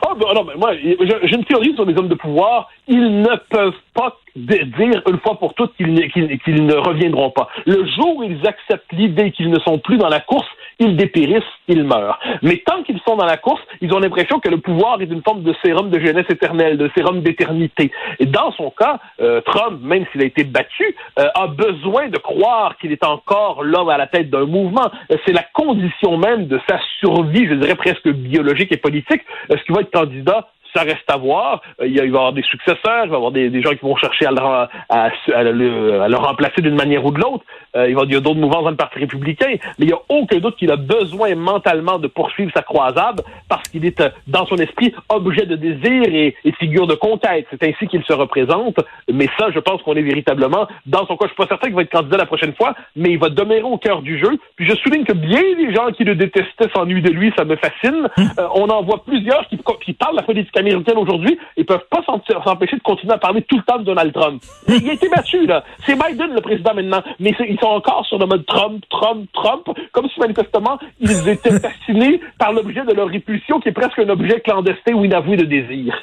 Oh, 0.07 0.15
non, 0.35 0.45
mais 0.45 0.55
moi, 0.57 0.75
j'ai 0.75 1.35
une 1.35 1.45
théorie 1.45 1.75
sur 1.75 1.85
les 1.85 1.97
hommes 1.97 2.09
de 2.09 2.15
pouvoir. 2.15 2.69
Ils 2.87 3.23
ne 3.23 3.37
peuvent 3.51 3.73
pas 3.95 4.17
dire 4.37 5.03
une 5.09 5.19
fois 5.21 5.39
pour 5.39 5.55
toutes 5.55 5.75
qu'ils 5.77 6.65
ne 6.67 6.75
reviendront 6.75 7.31
pas. 7.31 7.49
Le 7.67 7.87
jour 7.87 8.17
où 8.17 8.23
ils 8.25 8.47
acceptent 8.47 8.93
l'idée 8.93 9.31
qu'ils 9.31 9.51
ne 9.51 9.59
sont 9.61 9.79
plus 9.79 9.97
dans 9.97 10.09
la 10.09 10.21
course, 10.21 10.49
ils 10.79 10.97
dépérissent, 10.97 11.43
ils 11.69 11.85
meurent. 11.85 12.19
Mais 12.43 12.63
tant 12.67 12.83
qu'ils 12.83 13.01
sont 13.07 13.17
dans 13.17 13.27
la 13.27 13.37
course, 13.37 13.63
ils 13.81 13.93
ont 13.93 13.99
l'impression 13.99 14.41
que 14.41 14.49
le 14.49 14.59
pouvoir 14.59 15.01
est 15.01 15.07
une 15.07 15.23
forme 15.23 15.43
de 15.43 15.55
sérum 15.65 15.91
de 15.91 16.01
jeunesse 16.01 16.27
éternelle, 16.29 16.79
de 16.79 16.91
sérum 16.97 17.21
d'éternité. 17.23 17.93
Et 18.19 18.27
dans 18.27 18.53
son 18.53 18.71
cas, 18.71 18.99
euh, 19.21 19.41
Trump, 19.43 19.81
même 19.83 20.05
s'il 20.11 20.23
a 20.23 20.25
été 20.25 20.45
battu, 20.45 20.97
euh, 21.19 21.29
a 21.35 21.47
besoin 21.47 22.09
de 22.09 22.19
croire 22.19 22.77
qu'il 22.79 22.93
est 22.93 23.05
encore 23.05 23.63
l'homme 23.63 23.89
à 23.89 23.99
la 23.99 24.07
tête 24.07 24.31
d'un 24.31 24.47
mouvement. 24.47 24.91
Euh, 25.13 25.17
c'est 25.25 25.33
la 25.33 25.45
condition 25.55 26.17
même 26.17 26.47
de 26.47 26.61
sa 26.69 26.79
survie, 27.01 27.47
je 27.47 27.55
dirais 27.55 27.77
presque 27.77 28.09
biologique 28.09 28.73
et 28.73 28.77
politique. 28.77 29.23
Est-ce 29.51 29.63
qu'il 29.65 29.75
va 29.75 29.83
être 29.83 29.93
candidat 29.93 30.49
ça 30.75 30.83
reste 30.83 31.09
à 31.09 31.17
voir. 31.17 31.63
Euh, 31.81 31.87
il, 31.87 31.99
va 31.99 32.05
y 32.05 32.09
avoir 32.09 32.33
des 32.33 32.43
successeurs, 32.43 33.05
il 33.05 33.11
va 33.11 33.15
y 33.15 33.17
avoir 33.17 33.33
des, 33.33 33.63
gens 33.63 33.71
qui 33.71 33.83
vont 33.83 33.97
chercher 33.97 34.27
à 34.27 34.31
le, 34.31 36.01
à, 36.01 36.09
le, 36.09 36.17
remplacer 36.17 36.61
d'une 36.63 36.75
manière 36.75 37.05
ou 37.05 37.11
de 37.11 37.21
l'autre. 37.21 37.45
Euh, 37.77 37.89
il, 37.89 37.95
va, 37.95 38.05
y 38.05 38.15
a 38.17 38.21
d'autres 38.21 38.39
mouvements 38.39 38.63
dans 38.63 38.71
le 38.71 38.77
Parti 38.77 38.99
républicain, 38.99 39.57
mais 39.79 39.85
il 39.85 39.87
n'y 39.87 39.93
a 39.93 40.01
aucun 40.09 40.39
doute 40.39 40.57
qu'il 40.57 40.71
a 40.71 40.77
besoin 40.77 41.35
mentalement 41.35 41.99
de 41.99 42.07
poursuivre 42.07 42.51
sa 42.55 42.63
croisade 42.63 43.23
parce 43.49 43.69
qu'il 43.69 43.85
est, 43.85 44.01
euh, 44.01 44.11
dans 44.27 44.47
son 44.47 44.57
esprit, 44.57 44.95
objet 45.09 45.47
de 45.47 45.57
désir 45.57 46.03
et, 46.05 46.35
figure 46.59 46.87
de 46.87 46.95
conquête. 46.95 47.47
C'est 47.51 47.65
ainsi 47.65 47.89
qu'il 47.89 48.05
se 48.05 48.13
représente. 48.13 48.77
Mais 49.13 49.29
ça, 49.39 49.49
je 49.53 49.59
pense 49.59 49.83
qu'on 49.83 49.97
est 49.97 50.03
véritablement, 50.03 50.69
dans 50.87 51.05
son 51.07 51.17
cas, 51.17 51.27
je 51.27 51.31
suis 51.31 51.37
pas 51.37 51.49
certain 51.49 51.67
qu'il 51.67 51.75
va 51.75 51.83
être 51.83 51.91
candidat 51.91 52.17
la 52.17 52.27
prochaine 52.27 52.55
fois, 52.55 52.75
mais 52.95 53.11
il 53.11 53.19
va 53.19 53.29
demeurer 53.29 53.63
au 53.63 53.77
cœur 53.77 54.03
du 54.03 54.19
jeu. 54.19 54.39
Puis 54.55 54.67
je 54.67 54.75
souligne 54.77 55.05
que 55.05 55.13
bien 55.13 55.43
des 55.59 55.75
gens 55.75 55.91
qui 55.91 56.05
le 56.05 56.15
détestaient 56.15 56.71
s'ennuient 56.73 57.03
de 57.03 57.11
lui, 57.11 57.33
ça 57.37 57.45
me 57.45 57.57
fascine. 57.57 58.09
Hum. 58.17 58.31
on 58.55 58.69
en 58.69 58.83
voit 58.83 59.03
plusieurs 59.05 59.49
qui, 59.49 59.59
qui 59.85 59.93
parlent 59.95 60.13
de 60.13 60.21
la 60.21 60.23
politique 60.23 60.53
américaine 60.67 60.99
aujourd'hui, 60.99 61.39
ils 61.57 61.67
peuvent 61.67 61.87
pas 61.91 62.03
s'empêcher 62.05 62.77
de 62.77 62.83
continuer 62.83 63.15
à 63.15 63.19
parler 63.19 63.43
tout 63.43 63.57
le 63.57 63.63
temps 63.63 63.79
de 63.79 63.85
Donald 63.85 64.13
Trump. 64.13 64.43
Il 64.69 64.89
a 64.89 64.95
été 64.95 65.09
battu, 65.09 65.47
là. 65.47 65.65
C'est 65.87 65.95
Biden 65.95 66.35
le 66.35 66.41
président 66.41 66.75
maintenant, 66.75 67.03
mais 67.21 67.35
ils 67.49 67.59
sont 67.59 67.67
encore 67.67 68.05
sur 68.07 68.19
le 68.19 68.27
mode 68.27 68.45
Trump, 68.47 68.83
Trump, 68.91 69.29
Trump, 69.33 69.69
comme 69.93 70.09
si 70.09 70.21
manifestement 70.21 70.79
ils 71.01 71.11
étaient 71.29 71.59
fascinés 71.59 72.21
par 72.39 72.53
l'objet 72.53 72.85
de 72.85 72.93
leur 72.93 73.09
répulsion 73.09 73.61
qui 73.61 73.69
est 73.69 73.73
presque 73.73 73.99
un 73.99 74.09
objet 74.09 74.41
clandestin 74.41 74.95
ou 74.95 75.05
inavoué 75.05 75.37
de 75.37 75.45
désir. 75.45 75.95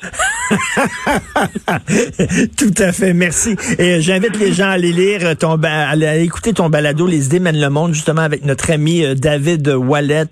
tout 2.58 2.74
à 2.78 2.91
fait, 2.91 3.13
merci. 3.13 3.56
Et 3.80 3.95
euh, 3.95 4.00
j'invite 4.00 4.38
les 4.38 4.54
gens 4.54 4.67
à 4.67 4.71
aller 4.71 4.91
lire 4.91 5.36
ton, 5.38 5.60
à 5.63 5.95
écouter 6.17 6.54
ton 6.54 6.69
balado 6.69 7.08
Les 7.08 7.26
idées 7.26 7.39
mènent 7.39 7.60
le 7.60 7.69
monde, 7.69 7.93
justement 7.93 8.21
avec 8.21 8.45
notre 8.45 8.71
ami 8.71 9.04
euh, 9.04 9.15
David 9.15 9.67
Wallet, 9.69 10.26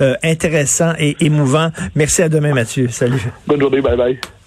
euh, 0.00 0.14
intéressant 0.22 0.92
et 0.98 1.16
émouvant. 1.20 1.70
Merci 1.94 2.22
à 2.22 2.28
demain, 2.28 2.54
Mathieu. 2.54 2.88
Salut. 2.88 3.30
Bonne 3.60 3.82
bye 3.82 3.96
bye. 3.96 4.39